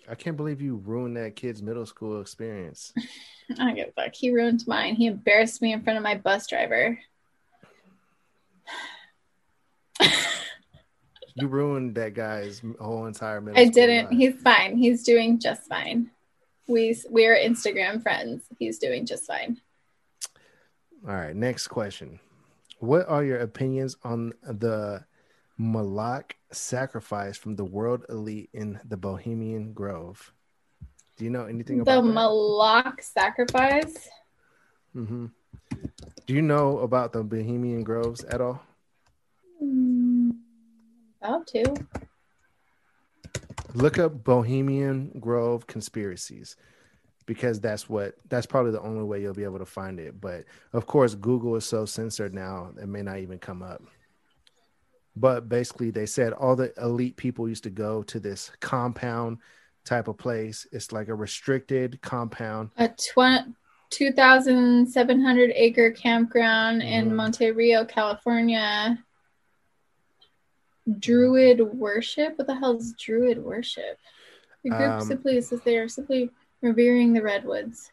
[0.09, 2.93] I can't believe you ruined that kid's middle school experience.
[3.51, 4.15] I don't give a fuck.
[4.15, 4.95] He ruined mine.
[4.95, 6.97] He embarrassed me in front of my bus driver.
[11.39, 13.59] You ruined that guy's whole entire middle.
[13.59, 14.09] I didn't.
[14.09, 14.17] life.
[14.17, 14.75] He's fine.
[14.75, 16.09] He's doing just fine.
[16.67, 18.43] We we're Instagram friends.
[18.57, 19.61] He's doing just fine.
[21.07, 22.19] All right, next question.
[22.79, 25.03] What are your opinions on the
[25.57, 30.33] Moloch sacrifice from the world elite in the Bohemian Grove?
[31.17, 32.13] Do you know anything The about that?
[32.13, 34.09] Moloch sacrifice.
[34.93, 35.27] hmm
[36.27, 38.61] Do you know about the Bohemian Groves at all?
[39.63, 40.35] Mm,
[41.21, 41.73] About to.
[43.73, 46.55] Look up Bohemian Grove conspiracies
[47.27, 50.19] because that's what that's probably the only way you'll be able to find it.
[50.19, 53.83] But of course, Google is so censored now, it may not even come up.
[55.15, 59.39] But basically, they said all the elite people used to go to this compound
[59.83, 60.65] type of place.
[60.71, 62.71] It's like a restricted compound.
[62.77, 63.53] A tw-
[63.89, 67.15] 2,700 acre campground in Mhm.
[67.15, 69.03] Monte Rio, California.
[70.99, 72.37] Druid worship?
[72.37, 73.97] What the hell is Druid worship?
[74.63, 76.29] The group Um, simply says they are simply
[76.61, 77.91] revering the redwoods.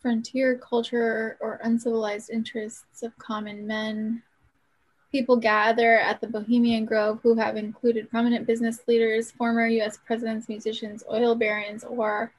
[0.00, 4.22] Frontier culture or uncivilized interests of common men.
[5.12, 10.48] People gather at the Bohemian Grove who have included prominent business leaders, former US presidents,
[10.48, 12.32] musicians, oil barons, or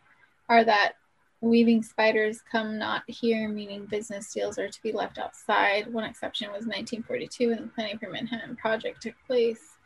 [0.50, 0.94] are that
[1.42, 5.92] weaving spiders come not here, meaning business deals are to be left outside.
[5.92, 9.78] One exception was 1942 when the Planning for Manhattan Project took place.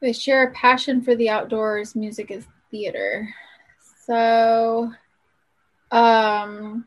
[0.00, 1.96] They share a passion for the outdoors.
[1.96, 3.28] Music is theater.
[4.06, 4.92] So,
[5.90, 6.86] um,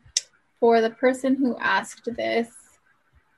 [0.58, 2.50] for the person who asked this,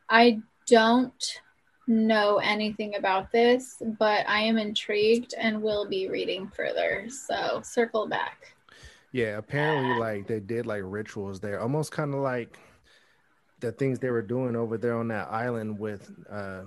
[0.08, 1.40] I don't
[1.88, 7.08] know anything about this, but I am intrigued and will be reading further.
[7.08, 8.54] So, circle back.
[9.10, 12.58] Yeah, apparently, like they did like rituals there, almost kind of like
[13.60, 16.62] the things they were doing over there on that island with uh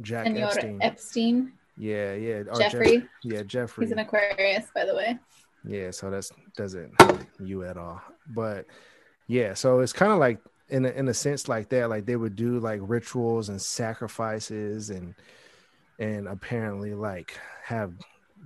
[0.00, 0.78] Jack Senor Epstein.
[0.80, 2.42] Epstein, yeah, yeah.
[2.56, 2.98] Jeffrey.
[2.98, 3.86] Jeff- yeah, Jeffrey.
[3.86, 5.18] He's an Aquarius, by the way.
[5.66, 8.00] Yeah, so that's doesn't help you at all.
[8.34, 8.66] But
[9.28, 10.38] yeah, so it's kind of like
[10.68, 14.90] in a, in a sense like that, like they would do like rituals and sacrifices
[14.90, 15.14] and
[15.98, 17.92] and apparently like have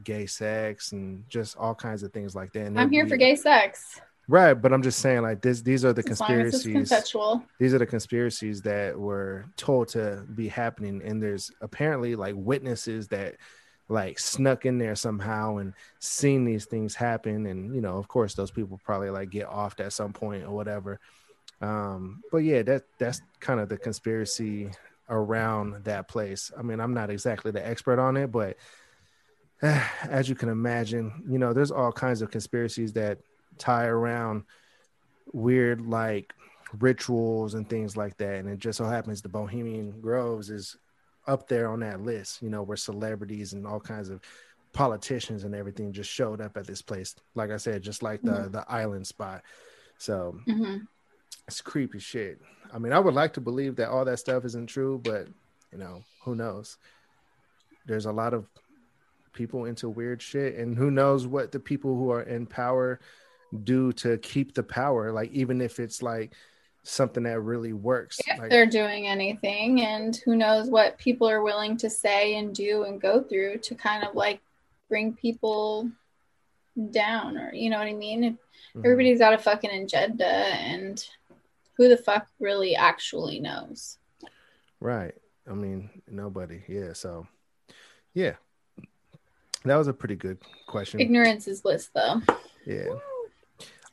[0.05, 2.67] gay sex and just all kinds of things like that.
[2.67, 4.01] And I'm here be- for gay sex.
[4.29, 4.55] right?
[4.55, 5.63] But I'm just saying like this.
[5.63, 7.43] These are the As long as it's conspiracies.
[7.59, 13.09] These are the conspiracies that were told to be happening, and there's apparently like witnesses
[13.09, 13.37] that
[13.89, 17.47] like snuck in there somehow and seen these things happen.
[17.47, 20.51] And you know of course those people probably like get offed at some point or
[20.51, 21.01] whatever.
[21.61, 24.71] Um but yeah that that's kind of the conspiracy
[25.09, 26.51] around that place.
[26.57, 28.57] I mean i'm not exactly the expert on it but
[29.63, 33.19] as you can imagine you know there's all kinds of conspiracies that
[33.59, 34.45] tie around
[35.33, 36.35] weird like
[36.79, 38.37] rituals and things like that.
[38.37, 40.77] And it just so happens the bohemian groves is
[41.27, 44.21] up there on that list, you know, where celebrities and all kinds of
[44.73, 47.15] politicians and everything just showed up at this place.
[47.35, 48.53] Like I said, just like the Mhm.
[48.53, 49.43] the island spot.
[49.99, 50.79] So hmm
[51.49, 52.41] it's creepy shit.
[52.73, 55.29] I mean, I would like to believe that all that stuff isn't true, but
[55.73, 56.77] you know, who knows?
[57.87, 58.47] There's a lot of
[59.33, 63.01] people into weird shit, and who knows what the people who are in power
[63.65, 65.13] do to keep the power.
[65.13, 66.35] Like even if it's like
[66.87, 68.21] something that really works.
[68.27, 72.55] If like, they're doing anything, and who knows what people are willing to say and
[72.55, 74.41] do and go through to kind of like
[74.89, 75.91] bring people
[76.91, 78.39] down, or you know what I mean?
[78.75, 78.85] mhm.
[78.85, 81.05] Everybody's got a fucking agenda, and
[81.77, 83.99] who the fuck really actually knows?
[84.81, 85.15] Right.
[85.49, 86.63] I mean, nobody.
[86.69, 86.93] Yeah.
[86.93, 87.27] So,
[88.15, 88.35] yeah,
[89.65, 91.01] that was a pretty good question.
[91.01, 92.23] Ignorance is bliss, though.
[92.65, 92.95] Yeah.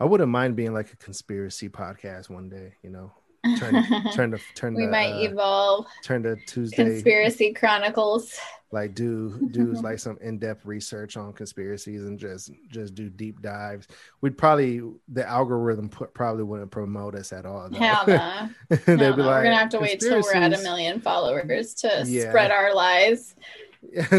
[0.04, 3.14] I wouldn't mind being like a conspiracy podcast one day, you know,
[3.58, 3.74] turn
[4.14, 5.86] turn to turn we to, might uh, evolve.
[6.04, 8.38] turn to Tuesday Conspiracy Chronicles.
[8.74, 13.88] like do do like some in-depth research on conspiracies and just just do deep dives
[14.20, 17.78] we'd probably the algorithm put, probably wouldn't promote us at all though.
[17.78, 18.49] Hell no.
[18.70, 20.99] they'd No, be no, like we're gonna have to wait till we're at a million
[20.99, 22.30] followers to Yeah.
[22.30, 23.36] spread our lies.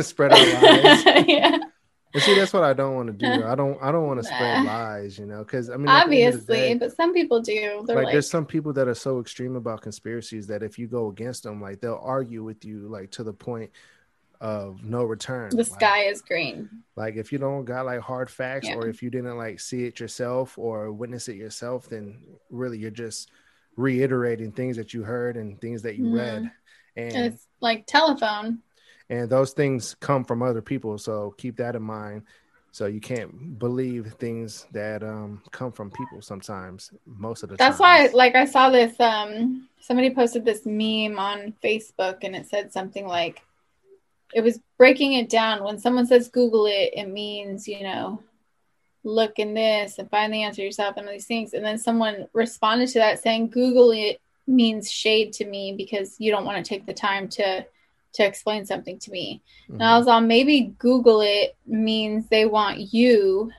[0.01, 1.59] spread our lies yeah.
[2.15, 4.25] But see that's what i don't want to do i don't i don't want to
[4.25, 6.97] spread lies you know because i mean at the end of the Obviously, day, but
[6.97, 7.83] some people do.
[7.87, 10.87] They're like, like, there's some people that are so extreme about conspiracies that if you
[10.87, 13.71] go against them like they'll argue with you like to the point
[14.41, 16.69] of no return the Like- sky is green.
[16.97, 18.77] Like if you don't got like hard facts Yeah.
[18.77, 22.19] or if you didn't like see it yourself or witness it yourself, then
[22.51, 23.31] really you're just
[23.77, 26.15] reiterating things that you heard and things that you Mhm.
[26.17, 26.51] read.
[26.97, 28.61] And It's like telephone.
[29.11, 30.98] And those things come from other people.
[30.98, 32.22] So keep that in mind.
[32.72, 37.68] So you can't believe things that um come from people sometimes, most of the time
[37.68, 38.98] That's why, like, I saw this.
[38.98, 43.42] Um, somebody posted this meme on Facebook, and it said something like,
[44.34, 45.62] "It was breaking it down.
[45.62, 48.20] When someone says Google it, it means you know,
[49.05, 52.26] look in this and find the answer yourself and all these things." And then someone
[52.32, 56.68] responded to that saying, "Google it means shade to me because you don't want to
[56.68, 57.64] take the time to
[58.15, 59.99] to explain something to me." And I Mhm.
[59.99, 63.53] was on maybe Google it means they want you,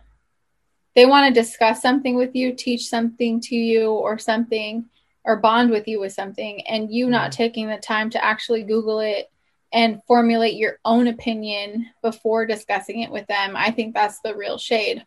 [0.95, 4.85] they want to discuss something with you, teach something to you or something,
[5.25, 7.35] or bond with you with something, and you not Mhm.
[7.35, 9.29] taking the time to actually Google it
[9.73, 13.55] and formulate your own opinion before discussing it with them.
[13.57, 15.05] I think that's the real shade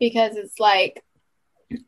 [0.00, 1.04] because it's like,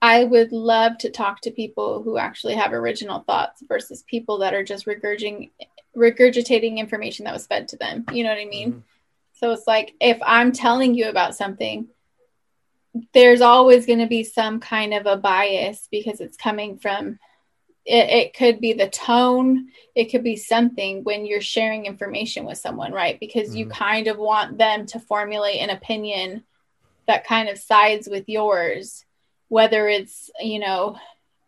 [0.02, 4.52] I would love to talk to people who actually have original thoughts versus people that
[4.52, 5.50] are just regurgitating
[5.96, 8.04] regurgitating information that was fed to them.
[8.12, 8.72] You know what I mean?
[8.72, 8.82] Mhm.
[9.32, 11.88] So it's like if I'm telling you about something,
[13.12, 17.18] there's always going to be some kind of a bias because it's coming from
[17.86, 22.58] it, it could be the tone, it could be something when you're sharing information with
[22.58, 23.18] someone, right?
[23.18, 23.70] Because you Mhm.
[23.70, 26.44] kind of want them to formulate an opinion
[27.06, 29.06] that kind of sides with yours,
[29.48, 30.98] whether it's, you know,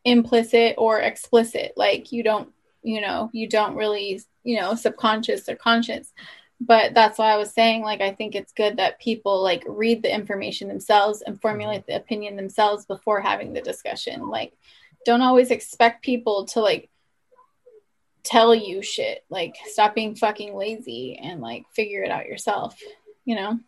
[0.04, 1.74] implicit or explicit.
[1.76, 6.12] Like you don't, you know, you don't really, you know, subconscious or conscious
[6.66, 10.02] but that's why I was saying like I think it's good that people like read
[10.02, 14.28] the information themselves and formulate the opinion themselves before having the discussion.
[14.28, 14.52] Like
[15.04, 16.88] don't always expect people to like
[18.22, 19.24] tell you shit.
[19.28, 22.80] Like stop being fucking lazy and like figure it out yourself.
[23.24, 23.60] You know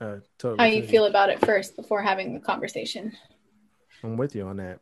[0.00, 3.12] Uh, totally how you feel about it first before having the conversation.
[4.02, 4.80] I'm with you on that.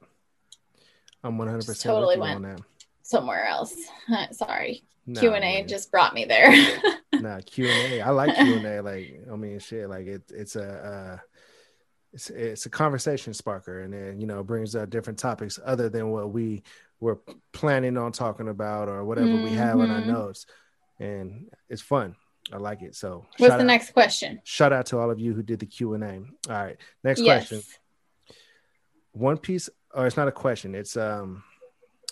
[1.23, 2.61] I'm 100% totally with you on that.
[3.11, 3.75] Somewhere else.
[4.31, 4.85] Sorry.
[5.05, 6.53] Nah, Q and A just brought me there.
[7.15, 8.01] nah Q and A.
[8.03, 8.81] I like Q and A.
[8.83, 9.89] Like I mean, shit.
[9.89, 11.19] Like it, it's a uh,
[12.13, 16.11] it's it's a conversation sparker, and then you know brings up different topics other than
[16.11, 16.63] what we
[17.01, 17.19] were
[17.53, 20.07] planning on talking about or whatever we have on our Mhm.
[20.07, 20.47] notes,
[21.01, 22.15] and it's fun.
[22.53, 22.95] I like it.
[22.95, 24.41] So What's the out, next question?
[24.45, 26.15] Shout out to all of you who did the Q and A.
[26.49, 27.49] All right, next Yes.
[27.49, 27.63] question.
[29.13, 30.77] One piece, or it's not a question.
[30.77, 31.43] It's um,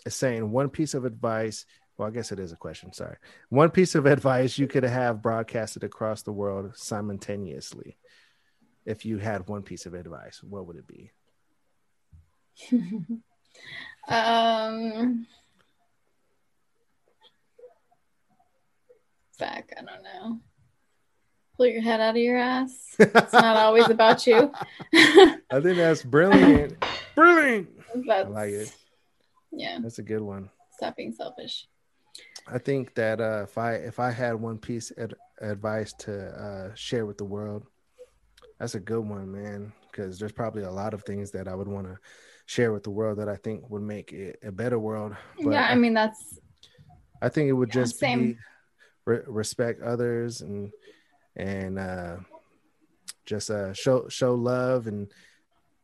[0.09, 1.67] it's saying one piece of advice.
[1.99, 2.95] Well, I guess it is a question.
[2.95, 3.17] Sorry.
[3.51, 7.99] One piece of advice you could have broadcasted across the world simultaneously.
[8.87, 11.11] If you had one piece of advice, what would it be?
[14.09, 15.27] um
[19.39, 20.41] Fuck, I don't know.
[21.59, 22.97] Pull your head out of your ass.
[22.99, 24.51] It's not always about you.
[24.95, 26.83] I think that's brilliant.
[27.15, 27.69] brilliant.
[28.07, 28.77] That's, like it.
[29.59, 30.51] Yeah, That's a good one.
[30.77, 31.67] stop being selfish.
[32.47, 36.75] I think that uh, if I if I had one piece of advice to uh,
[36.75, 37.65] share with the world,
[38.59, 39.73] that's a good one, man.
[39.91, 41.99] Because there's probably a lot of things that I would want to
[42.47, 45.17] share with the world that I think would make it a better world.
[45.43, 46.39] But yeah, I mean that's
[47.21, 48.21] I think it would Yeah, just same.
[48.21, 48.39] be
[49.05, 50.71] re- respect others and
[51.37, 52.17] and uh,
[53.27, 55.13] just uh, show show love and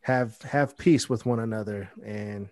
[0.02, 2.48] have have peace with one another and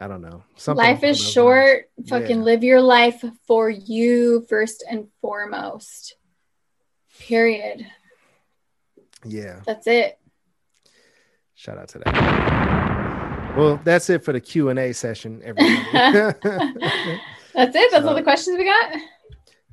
[0.00, 0.42] I don't know.
[0.56, 1.90] Something life is those short.
[2.08, 2.42] Fucking Yeah.
[2.44, 6.16] live your life for you first and foremost.
[7.18, 7.86] Period.
[9.24, 9.60] Yeah.
[9.66, 10.18] That's it.
[11.54, 13.54] Shout out to that.
[13.58, 15.74] Well, that's it for the Q and A session, everybody.
[17.52, 17.90] That's it.
[17.90, 18.94] That's all the questions we got.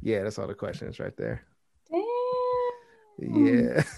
[0.01, 1.43] yeah, that's all the questions right there.
[3.19, 3.45] Damn.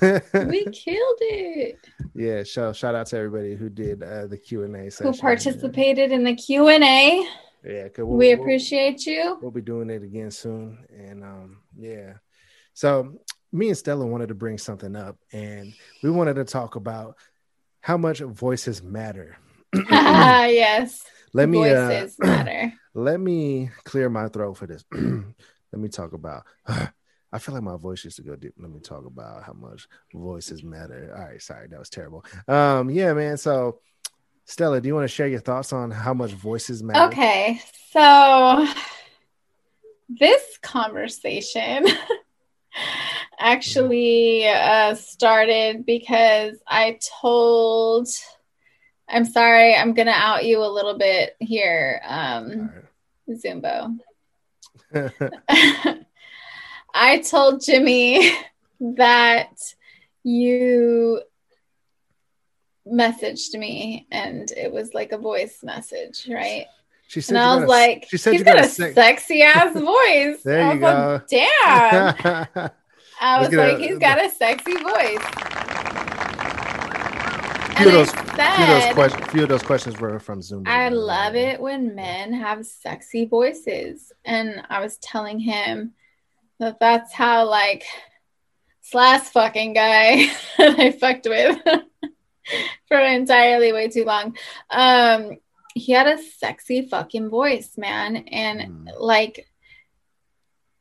[0.02, 1.88] Yeah, we killed it.
[2.16, 2.44] yeah.
[2.44, 5.12] So shout out to everybody who did uh, the Q and A session.
[5.14, 7.26] Who participated in the Q and A?
[7.66, 9.38] Yeah, we'll- We we'll- appreciate you.
[9.42, 12.14] We'll be doing it again soon, and um, yeah.
[12.74, 13.20] So
[13.52, 17.16] me and Stella wanted to bring something up, and we wanted to talk about
[17.82, 19.38] how much voices matter.
[19.92, 21.04] yes.
[21.34, 22.74] Let me uh, matter.
[22.94, 24.84] let me clear my throat for this.
[24.92, 25.12] let
[25.74, 26.44] me talk about.
[27.32, 28.54] I feel like my voice used to go deep.
[28.58, 31.14] Let me talk about how much voices matter.
[31.16, 32.26] All right, sorry, that was terrible.
[32.48, 33.38] Um, yeah, man.
[33.38, 33.82] So,
[34.46, 37.08] Stella, do you want to share your thoughts on how much voices matter?
[37.08, 37.62] Okay,
[37.92, 38.68] so
[40.10, 41.86] this conversation
[43.40, 48.08] actually uh, started because I told.
[49.12, 52.72] I'm sorry, I'm gonna out you a little bit here, um,
[53.28, 53.98] Zumbo.
[56.94, 58.32] I told Jimmy
[58.80, 59.56] that
[60.24, 61.22] you
[62.88, 66.66] messaged me and it was like a voice message, right?
[67.08, 69.42] she said And I was a- like, she said he's got got a a sexy
[69.42, 70.44] ass voice.
[70.44, 72.70] There I you was like, damn.
[73.22, 73.82] I was like, that.
[73.82, 75.20] he's got a sexy voice.
[77.80, 78.66] Few And I few
[78.96, 79.30] those said.
[79.32, 80.64] Few of those questions were from Zoom.
[80.68, 84.12] I love it when men have sexy voices.
[84.26, 85.94] And I was telling him
[86.60, 87.84] that that's how, like,
[88.84, 91.58] this last fucking guy that I fucked with
[92.88, 94.36] for entirely way too long.
[94.70, 95.38] Um,
[95.76, 98.16] he had a sexy fucking voice, man.
[98.18, 99.00] And, Mm.
[99.00, 99.48] like,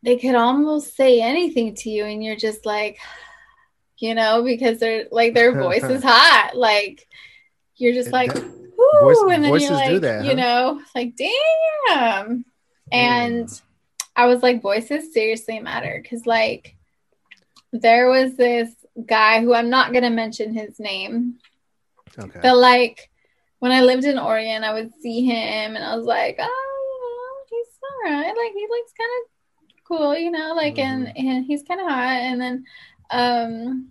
[0.03, 2.99] they could almost say anything to you, and you're just like,
[3.99, 6.53] you know, because they're like, their voice is hot.
[6.55, 7.07] Like,
[7.76, 12.45] you're just It like, Woo, Voice- and then you're like, that, you know, like damn.
[12.93, 13.49] And
[14.19, 16.75] I was like, voices seriously matter because like
[17.73, 18.69] there was this
[19.07, 21.39] guy who I'm not gonna mention his name,
[22.19, 22.41] Okay.
[22.43, 23.11] but like
[23.61, 27.79] when I lived in Oregon, I would see him and I was like, oh, he's
[27.83, 28.27] all right.
[28.37, 32.21] Like he looks kind of cool, you know, like and and he's kind of hot.
[32.29, 32.64] And then
[33.11, 33.89] um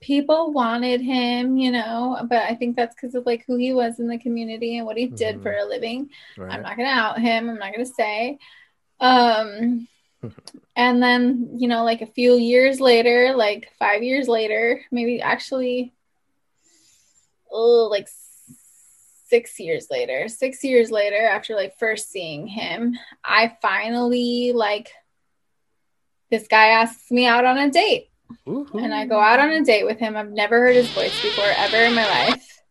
[0.00, 4.00] people wanted him, you know, but I think that's because of like who he was
[4.00, 5.42] in the community and what he did Mhm.
[5.42, 6.08] for a living.
[6.38, 6.52] right.
[6.54, 7.48] I'm not gonna out him.
[7.50, 8.38] I'm not gonna say.
[9.00, 9.88] Um,
[10.76, 15.92] and then you know, like a few years later, like five years later, maybe actually,
[17.50, 18.08] oh, like
[19.28, 24.90] six years later, six years later, after like first seeing him, I finally like
[26.30, 28.10] this guy asks me out on a date,
[28.46, 28.82] Woohoo.
[28.82, 30.16] and I go out on a date with him.
[30.16, 32.62] I've never heard his voice before ever in my life.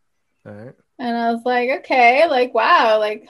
[0.45, 0.75] All right.
[0.99, 3.27] And I was like, okay, like wow, like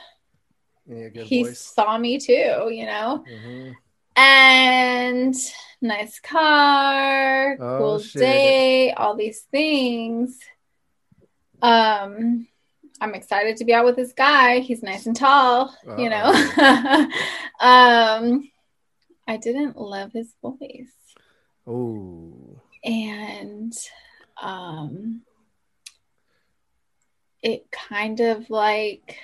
[0.90, 1.60] he voice.
[1.60, 3.24] saw me too, you know.
[3.30, 3.76] Mhm.
[4.16, 5.36] And
[5.82, 8.20] nice car, Oh, cool shit.
[8.22, 10.40] date, all these things.
[11.62, 12.48] Um,
[13.02, 14.60] I'm excited to be out with this guy.
[14.60, 16.26] He's nice and tall, you know.
[17.62, 18.50] um,
[19.28, 20.92] I didn't love his voice,
[21.68, 22.60] Oh.
[22.84, 23.74] and
[24.42, 25.22] um,
[27.42, 29.18] it kind of like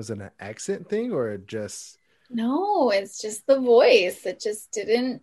[0.00, 1.98] Was it an accent thing or just
[2.30, 4.24] No, it's just the voice.
[4.24, 5.20] It just didn't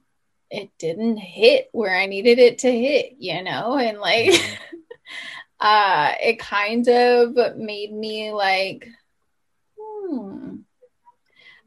[0.51, 3.79] it didn't hit where I needed it to hit, you know?
[3.79, 4.57] And like Mhm.
[5.59, 8.87] uh it kind of made me like
[9.79, 10.57] hmm.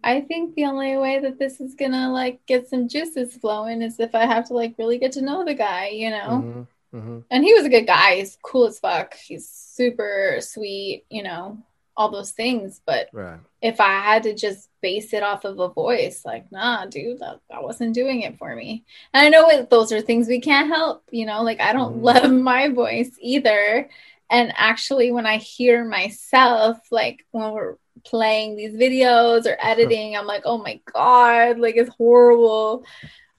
[0.04, 3.98] I think the only way that this is gonna like get some juices flowing is
[3.98, 6.44] if I have to like really get to know the guy, you know?
[6.46, 6.66] Mhm.
[6.94, 7.24] Mhm.
[7.28, 8.18] And he was a good guy.
[8.18, 9.14] He's cool as fuck.
[9.14, 11.58] He's super sweet, you know,
[12.00, 12.80] all those things.
[12.86, 13.38] But Right.
[13.60, 17.40] if I had to just base it off of a voice, like, nah, dude, that,
[17.50, 18.84] that wasn't doing it for me.
[19.12, 21.98] And I know it, those are things we can't help, you know, like I don't
[21.98, 22.02] Mhm.
[22.02, 23.88] love my voice either.
[24.30, 30.26] And actually, when I hear myself, like when we're playing these videos or editing, I'm
[30.26, 32.84] like, oh my God, like it's horrible.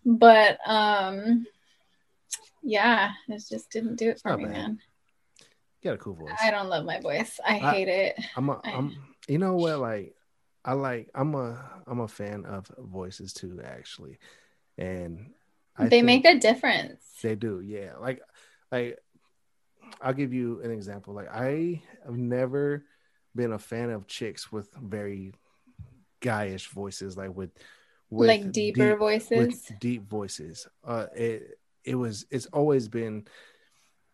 [0.06, 1.48] But, um,
[2.62, 4.80] yeah, it just didn't do it for me, man.
[5.82, 6.32] You got a cool voice.
[6.42, 7.40] I don't love my voice.
[7.46, 8.20] I I- hate it.
[8.36, 8.96] I'm a, I'm
[9.28, 10.16] you know what like
[10.64, 14.20] I like I'm a I'm a fan of voices too actually.
[14.78, 15.32] And
[15.78, 17.04] I they make a difference.
[17.22, 17.94] they do, yeah.
[18.00, 18.22] Like
[18.72, 19.00] like
[20.02, 21.14] I'll give you an example.
[21.14, 22.86] Like I have never
[23.36, 25.34] been a fan of chicks with very
[26.22, 27.52] guyish voices, like with,
[28.10, 29.30] with like deeper deep- voices.
[29.38, 30.68] with deep voices.
[30.84, 33.26] Uh, it it was it's always been,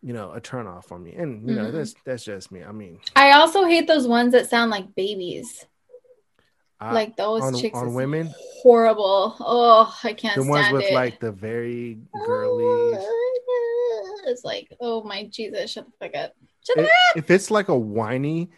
[0.02, 1.12] you know, a turn off for me.
[1.14, 1.72] And you know, Mhm.
[1.72, 2.62] that's that's just me.
[2.62, 5.66] I mean, I also hate those ones that sound like babies.
[6.80, 8.32] I, like those on- chicks on women?
[8.62, 9.34] Horrible.
[9.40, 10.94] Oh, I can't the ones with it.
[10.94, 12.98] like the very girly.
[14.26, 16.34] It's like, oh my Jesus, shut the fuck up.
[16.64, 16.86] Shut
[17.16, 18.50] If, it's like a whiny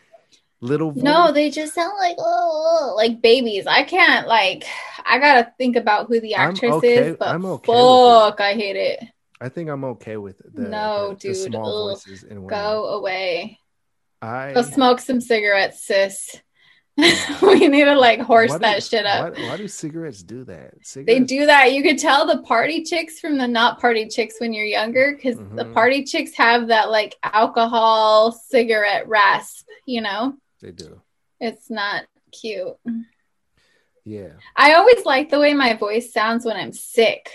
[0.61, 3.67] little voice, No, they just sound like oh, like babies.
[3.67, 4.65] I can't like.
[5.07, 8.77] I gotta think about who the actress okay- is, but I'm okay fuck, I hate
[8.77, 9.01] it.
[9.41, 11.97] I think I'm okay with the, No, the, the small ugh.
[11.97, 12.49] voices in women.
[12.49, 13.59] Go away.
[14.21, 16.37] I Go smoke some cigarettes, sis.
[17.43, 19.35] we need to like horse do- that shit up.
[19.35, 20.75] Why, why do cigarettes do that?
[21.07, 21.73] They do that.
[21.73, 25.37] You could tell the party chicks from the not party chicks when you're younger because
[25.39, 25.73] the Mhm.
[25.73, 30.35] party chicks have that like alcohol cigarette rasp, you know?
[30.61, 31.01] They do.
[31.41, 32.77] It's not cute.
[34.05, 34.33] Yeah.
[34.57, 37.31] I always like the way my voice sounds when I'm sick.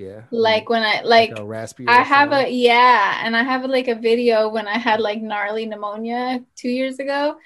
[0.00, 0.22] Yeah.
[0.30, 1.86] Like when I like a raspy.
[1.86, 5.66] I have a yeah, and I have like a video when I had like gnarly
[5.66, 7.36] pneumonia two years ago,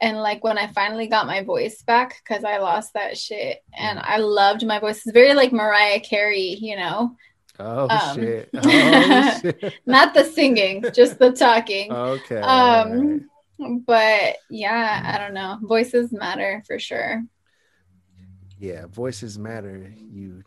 [0.00, 3.98] and like when I finally got my voice back because I lost that shit, and
[3.98, 4.98] I loved my voice.
[4.98, 7.16] It's very like Mariah Carey, you know,
[7.58, 8.50] Oh um, shit.
[8.54, 9.74] Oh shit.
[9.86, 11.92] not the singing, just the talking.
[11.92, 12.40] Okay.
[12.40, 13.30] Um,
[13.86, 15.58] But yeah, I don't know.
[15.62, 17.22] Voices matter for sure.
[18.58, 19.92] yeah, voices matter.
[20.12, 20.42] You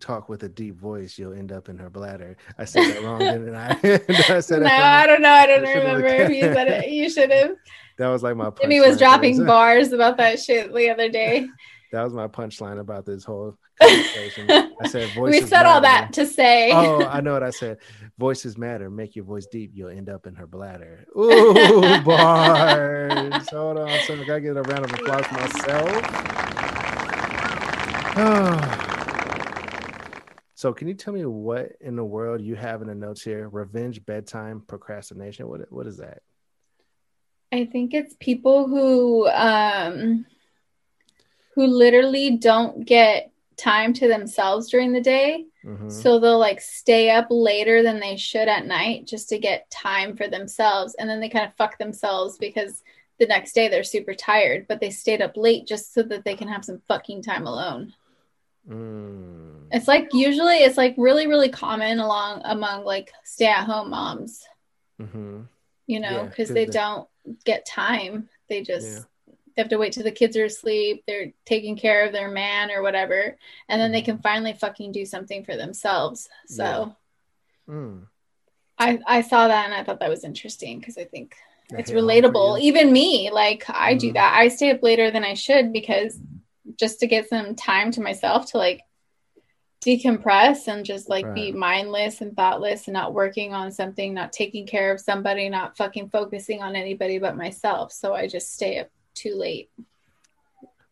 [0.00, 2.36] talk with a deep voice, you'll end up in her bladder.
[2.58, 3.70] I said that wrong, didn't I?
[4.34, 5.30] I said No, I don't know.
[5.30, 6.90] I don't I remember if you said it.
[6.96, 7.56] You should have.
[7.98, 8.50] That was like my.
[8.60, 11.46] Jimmy was dropping bars about that shit the other day.
[11.92, 14.50] That was my punchline about this whole conversation.
[14.50, 15.42] I said voices.
[15.42, 16.72] we said all that to say.
[16.72, 17.78] Oh, I know what I said.
[18.18, 18.90] Voices matter.
[18.90, 19.70] Make your voice deep.
[19.74, 21.06] You'll end up in her bladder.
[21.16, 23.48] Ooh, bars.
[23.50, 23.98] Hold on.
[24.06, 26.02] So I gotta get a round of applause myself.
[30.56, 33.46] So can you tell me what in the world you have in the notes here?
[33.50, 35.46] Revenge, bedtime, procrastination.
[35.48, 36.22] What what is that?
[37.52, 40.24] I think it's people who um
[41.54, 45.44] who literally don't get time to themselves during the day.
[45.62, 45.92] Mhm.
[45.92, 50.16] So they'll like stay up later than they should at night just to get time
[50.16, 50.94] for themselves.
[50.94, 52.82] And then they kind of fuck themselves because
[53.18, 56.34] the next day they're super tired, but they stayed up late just so that they
[56.34, 57.92] can have some fucking time alone.
[58.66, 59.45] Mm.
[59.72, 64.44] It's like usually it's like really, really common along among like stay at home moms,
[65.00, 65.46] Mhm.
[65.86, 67.08] you know, Yeah, they they- don't
[67.44, 68.28] get time.
[68.48, 68.86] They just
[69.26, 69.34] Yeah.
[69.56, 71.02] they have to wait till the kids are asleep.
[71.06, 73.36] They're taking care of their man or whatever,
[73.68, 74.04] and then they Mm-hmm.
[74.12, 76.28] can finally fucking do something for themselves.
[76.46, 76.94] So
[77.68, 78.06] Mm.
[78.78, 81.34] I I saw that and I thought that was interesting because I think
[81.70, 82.60] it's hit home for relatable.
[82.60, 84.14] Even me, like I do Mhm.
[84.14, 84.34] that.
[84.36, 86.20] I stay up later than I should because
[86.76, 88.82] just to get some time to myself to like
[89.84, 94.66] decompress and just like be mindless and thoughtless and not working on something, not taking
[94.66, 97.92] care of somebody, not fucking focusing on anybody but myself.
[97.92, 99.70] So I just stay up too late.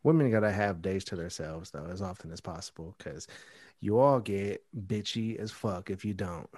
[0.03, 3.26] women gotta have days to themselves though as often as possible because
[3.80, 6.49] you all get bitchy as fuck if you don't.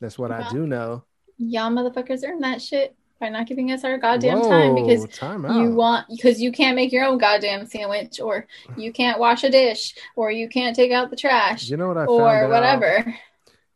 [0.00, 1.04] That's what i do know.
[1.38, 5.74] Y'all motherfuckers earn that shit by not giving us our goddamn time because time you
[5.74, 8.46] want because you can't make your own goddamn sandwich or
[8.76, 11.98] you can't wash a dish or you can't take out the trash you know what
[11.98, 12.50] i or found out?
[12.50, 13.14] whatever.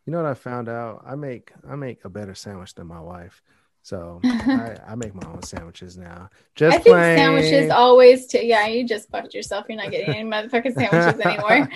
[0.06, 3.00] you know what i found out i make i make a better sandwich than my
[3.00, 3.42] wife
[3.82, 7.18] so I, I make my own sandwiches now just I think plain.
[7.18, 9.66] sandwiches always t- yeah, you just fucked yourself.
[9.68, 11.68] You're not getting any motherfucking sandwiches anymore.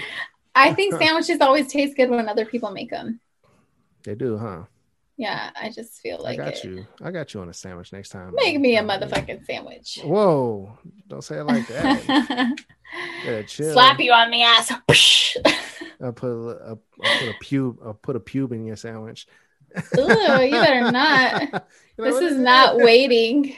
[0.54, 3.20] I think sandwiches always taste good when other people make them.
[4.04, 4.62] they do huh
[5.18, 6.64] Yeah, I just feel like i got it.
[6.64, 9.98] you i got you on a sandwich next time Make me a motherfucking sandwich.
[10.04, 12.56] whoa don't say it like that
[13.24, 13.72] yeah, chill.
[13.72, 14.70] Slap you on the ass.
[16.00, 19.26] I put a, a, I put a pube I put a pube in your sandwich.
[19.98, 21.64] Ooh, you better not.
[22.00, 23.56] Like, This is, it?" not waiting.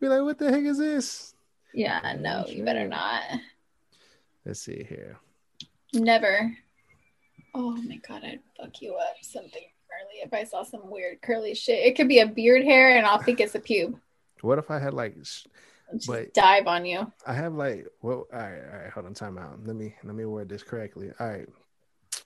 [0.00, 1.34] Be like, what the heck is this?
[1.72, 3.22] Yeah, no, you better not.
[4.44, 5.20] Let's see here.
[5.94, 6.52] Never.
[7.54, 9.62] Oh my god, I'd fuck you up something
[10.02, 11.84] curly if I saw some weird curly shit.
[11.84, 13.94] It could be a beard hair, and I'll think it's a pube.
[14.40, 15.46] What if I had like sh-
[15.94, 17.12] Just But- dive on you.
[17.26, 19.64] I have like well all right, all right, hold on, time out.
[19.64, 21.10] Let me let me word this correctly.
[21.20, 21.46] All right.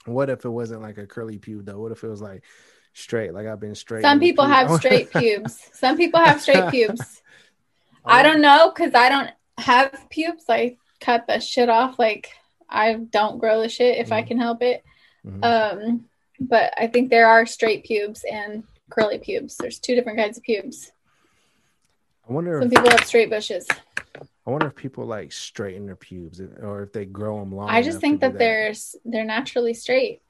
[0.04, 1.78] What if it wasn't like a curly pube though?
[1.80, 2.44] What if it was like
[2.92, 3.34] straight?
[3.34, 4.02] Like I've been straight.
[4.02, 5.68] Some people pube- have straight pubes.
[5.72, 7.22] Some people have straight pubes.
[8.04, 10.44] I don't know because I don't have pubes.
[10.48, 11.98] I cut the shit off.
[11.98, 12.30] Like
[12.68, 14.26] I don't grow the shit if I Mhm.
[14.28, 14.84] can help it.
[15.26, 15.44] Mhm.
[15.44, 16.04] Um,
[16.40, 19.56] but I think there are straight pubes and curly pubes.
[19.56, 20.92] There's two different kinds of pubes.
[22.28, 23.66] I wonder if Some if people have straight bushes.
[24.46, 27.68] I wonder if people like straighten their pubes or if they grow them long.
[27.68, 28.72] I just think do that they're
[29.04, 30.22] they're naturally straight,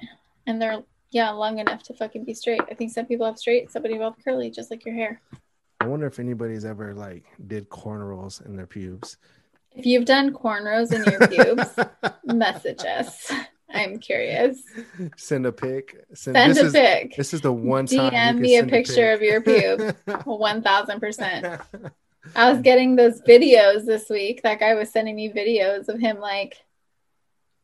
[0.47, 2.63] and they're yeah long enough to fucking be straight.
[2.71, 5.21] I think some people have straight, some people have curly, just like your hair.
[5.81, 9.19] I wonder if anybody's ever like did cornrows in their pubes.
[9.75, 11.77] If you've done cornrows in your pubes,
[12.25, 13.31] message us.
[13.77, 14.63] I'm curious.
[15.17, 16.05] Send a pic.
[16.15, 17.17] Send, Send this a is, pic.
[17.17, 18.13] This is the one time.
[18.13, 19.95] DM me a picture of your pube.
[20.25, 21.61] One thousand percent.
[22.35, 24.43] I was getting those videos this week.
[24.43, 26.57] That guy was sending me videos of him like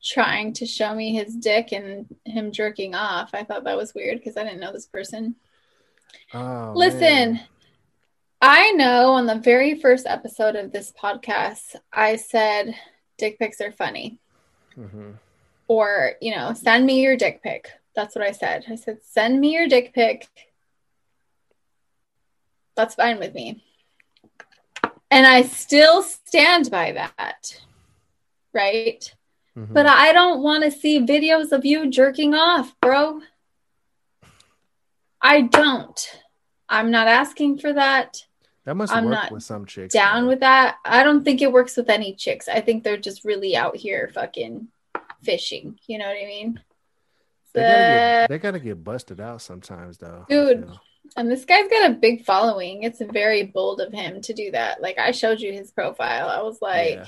[0.02, 3.30] trying to show me his dick and him jerking off.
[3.32, 5.36] I thought that was weird because I didn't know this person.
[6.34, 7.00] Oh, Listen,
[7.34, 7.40] man.
[8.40, 12.74] I know on the very first episode of this podcast, I said
[13.16, 14.18] dick pics are funny.
[14.76, 15.14] Mhm.
[15.72, 17.70] Or, you know, send me your dick pic.
[17.96, 18.66] That's what I said.
[18.68, 20.28] I said, send me your dick pic.
[22.76, 23.64] That's fine with me.
[25.10, 27.58] And I still stand by that.
[28.52, 29.14] Right?
[29.56, 29.72] Mhm.
[29.72, 33.22] But I don't want to see videos of you jerking off, bro.
[35.22, 36.20] I don't.
[36.68, 38.26] I'm not asking for that.
[38.66, 39.94] that must I'm work not with some chicks.
[39.94, 40.76] Down with that.
[40.84, 42.46] I don't think it works with any chicks.
[42.46, 44.68] I think they're just really out here fucking
[45.22, 45.78] fishing.
[45.86, 46.60] You know what I mean?
[47.54, 50.24] They gotta, The- get, they gotta get busted out sometimes, though.
[50.28, 50.68] Dude.
[51.16, 52.82] and this guy's got a big following.
[52.82, 54.80] It's very bold of him to do that.
[54.80, 56.28] Like I showed you his profile.
[56.28, 57.06] I was like, Yeah.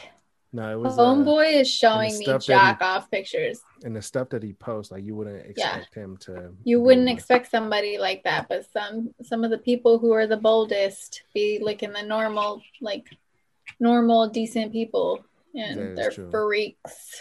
[0.52, 3.60] No, it was uh, homeboy is showing me that he- jack off pictures.
[3.82, 4.92] and the stuff that he posts.
[4.92, 5.76] Like you wouldn't Yeah.
[5.78, 6.52] expect him to.
[6.62, 10.28] You wouldn't like- expect somebody like that, but some some of the people who are
[10.28, 13.08] the boldest be like in the normal, like
[13.80, 15.24] normal, decent people,
[15.56, 16.30] and they're true.
[16.30, 17.20] freaks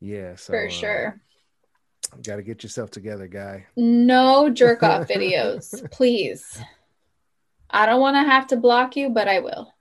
[0.00, 1.20] Yeah, so, for uh, sure.
[2.22, 3.66] Got to get yourself together, guy.
[3.76, 6.58] No jerk off videos, please.
[7.70, 9.72] I don't want to have to block you, but I will.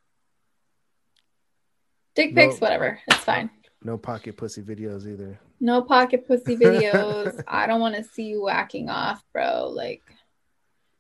[2.16, 2.60] Dick pics, No.
[2.60, 3.00] whatever.
[3.08, 3.50] It's fine.
[3.84, 5.40] No pocket pussy videos either.
[5.60, 7.42] No pocket pussy videos.
[7.48, 9.70] I don't want to see you whacking off, bro.
[9.70, 10.02] Like,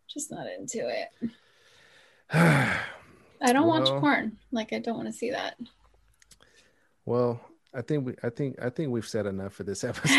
[0.07, 1.31] just not into it.
[2.31, 4.37] I don't watch porn.
[4.51, 5.57] Like, I don't want to see that.
[7.05, 7.41] well,
[7.77, 10.17] I think we, I think, I think we've said enough for this episode.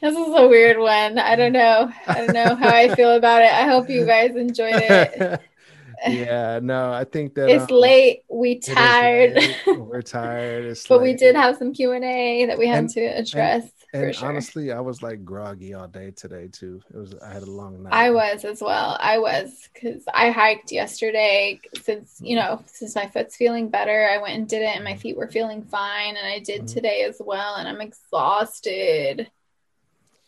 [0.00, 1.18] this is a weird one.
[1.18, 1.90] I don't know.
[2.08, 3.52] I don't know how I feel about it.
[3.52, 5.40] I hope you guys enjoyed it.
[6.08, 8.24] yeah, no, I think that It's um, late.
[8.28, 9.56] We tired, late.
[9.66, 10.64] We're tired.
[10.64, 13.70] It's but we did have some Q and A that we had And- to address
[13.78, 14.28] for And sure.
[14.28, 16.80] honestly, I was like groggy all day today too.
[16.94, 17.92] It was I had a long night.
[17.92, 18.96] I was as well.
[19.00, 21.60] I was because I hiked yesterday.
[21.82, 24.94] Since you know, since my foot's feeling better, I went and did it, and my
[24.94, 26.72] feet were feeling fine, and I did Mhm.
[26.72, 27.56] today as well.
[27.56, 29.28] And I'm exhausted.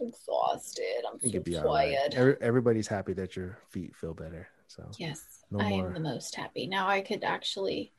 [0.00, 1.04] Exhausted.
[1.06, 1.96] I'm so all right.
[1.96, 2.14] tired.
[2.14, 4.48] Every, everybody's happy that your feet feel better.
[4.66, 5.86] So Yes, No I more.
[5.86, 6.66] am the most happy.
[6.66, 7.92] Now I could actually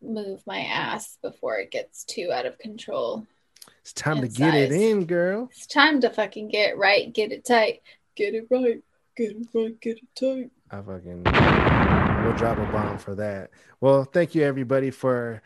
[0.00, 3.26] move my ass before it gets too out of control.
[3.80, 5.48] It's time to get it in, girl.
[5.52, 7.82] It's time to fucking get it right, get it tight,
[8.16, 8.82] get it right,
[9.16, 10.50] get it right, get it tight.
[10.70, 11.22] I fucking
[12.24, 13.50] we'll drop a bomb for that.
[13.80, 15.42] Well, thank you everybody for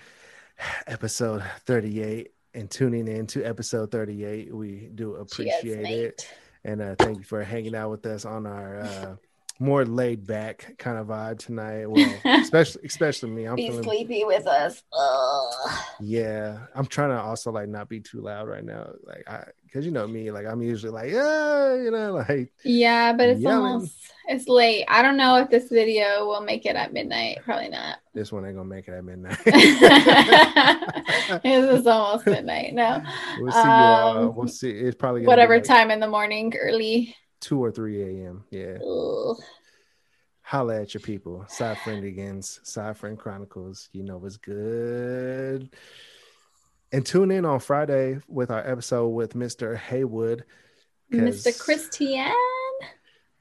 [0.87, 4.55] episode 38 and tuning in to episode 38.
[4.55, 6.29] We do Cheers, appreciate it.
[6.65, 9.17] And uh, thank you for hanging out with us on our uh,
[9.59, 11.87] more laid back kind of vibe tonight.
[11.87, 13.45] Well, especially especially me.
[13.45, 14.83] I'm Be feeling sleepy with us.
[14.93, 15.79] Ugh.
[16.01, 16.67] yeah.
[16.75, 18.91] I'm trying to also like not be too loud right now.
[19.05, 23.13] Like I because you know me, like I'm usually like, yeah, you know, like Yeah,
[23.13, 23.73] but it's Yelling.
[23.73, 24.85] almost it's late.
[24.89, 27.39] I don't know if this video will make it at midnight.
[27.45, 27.97] Probably not.
[28.15, 29.39] this one ain't gonna make it at midnight.
[29.45, 33.03] it is almost midnight now.
[33.41, 34.19] we'll see you all.
[34.19, 34.71] Um, We'll see.
[34.71, 37.17] It's probably gonna be, Whatever like, time in the morning, early.
[37.41, 38.45] Two or three a.m.
[38.51, 38.79] Yeah.
[40.43, 41.45] Holla at your people.
[41.49, 43.89] Side Friendigans, Side Friend Chronicles.
[43.93, 45.75] You know what's good.
[46.91, 49.77] And tune in on Friday with our episode with Mr.
[49.77, 50.45] Haywood.
[51.13, 51.59] Mr.
[51.59, 52.33] Christian.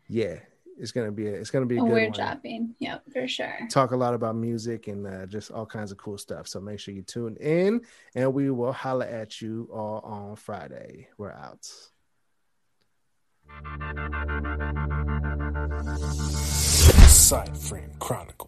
[0.10, 0.40] Yeah,
[0.78, 2.12] it's gonna be a, it's gonna be a Oh, good we're one.
[2.12, 2.76] dropping.
[2.80, 3.54] Yep, for sure.
[3.70, 6.48] Talk a lot about music and uh, just all kinds of cool stuff.
[6.48, 7.82] So make sure you tune in,
[8.16, 11.08] and we will holla at you all on Friday.
[11.18, 11.70] We're out.
[17.08, 18.48] Side Friend Chronicle.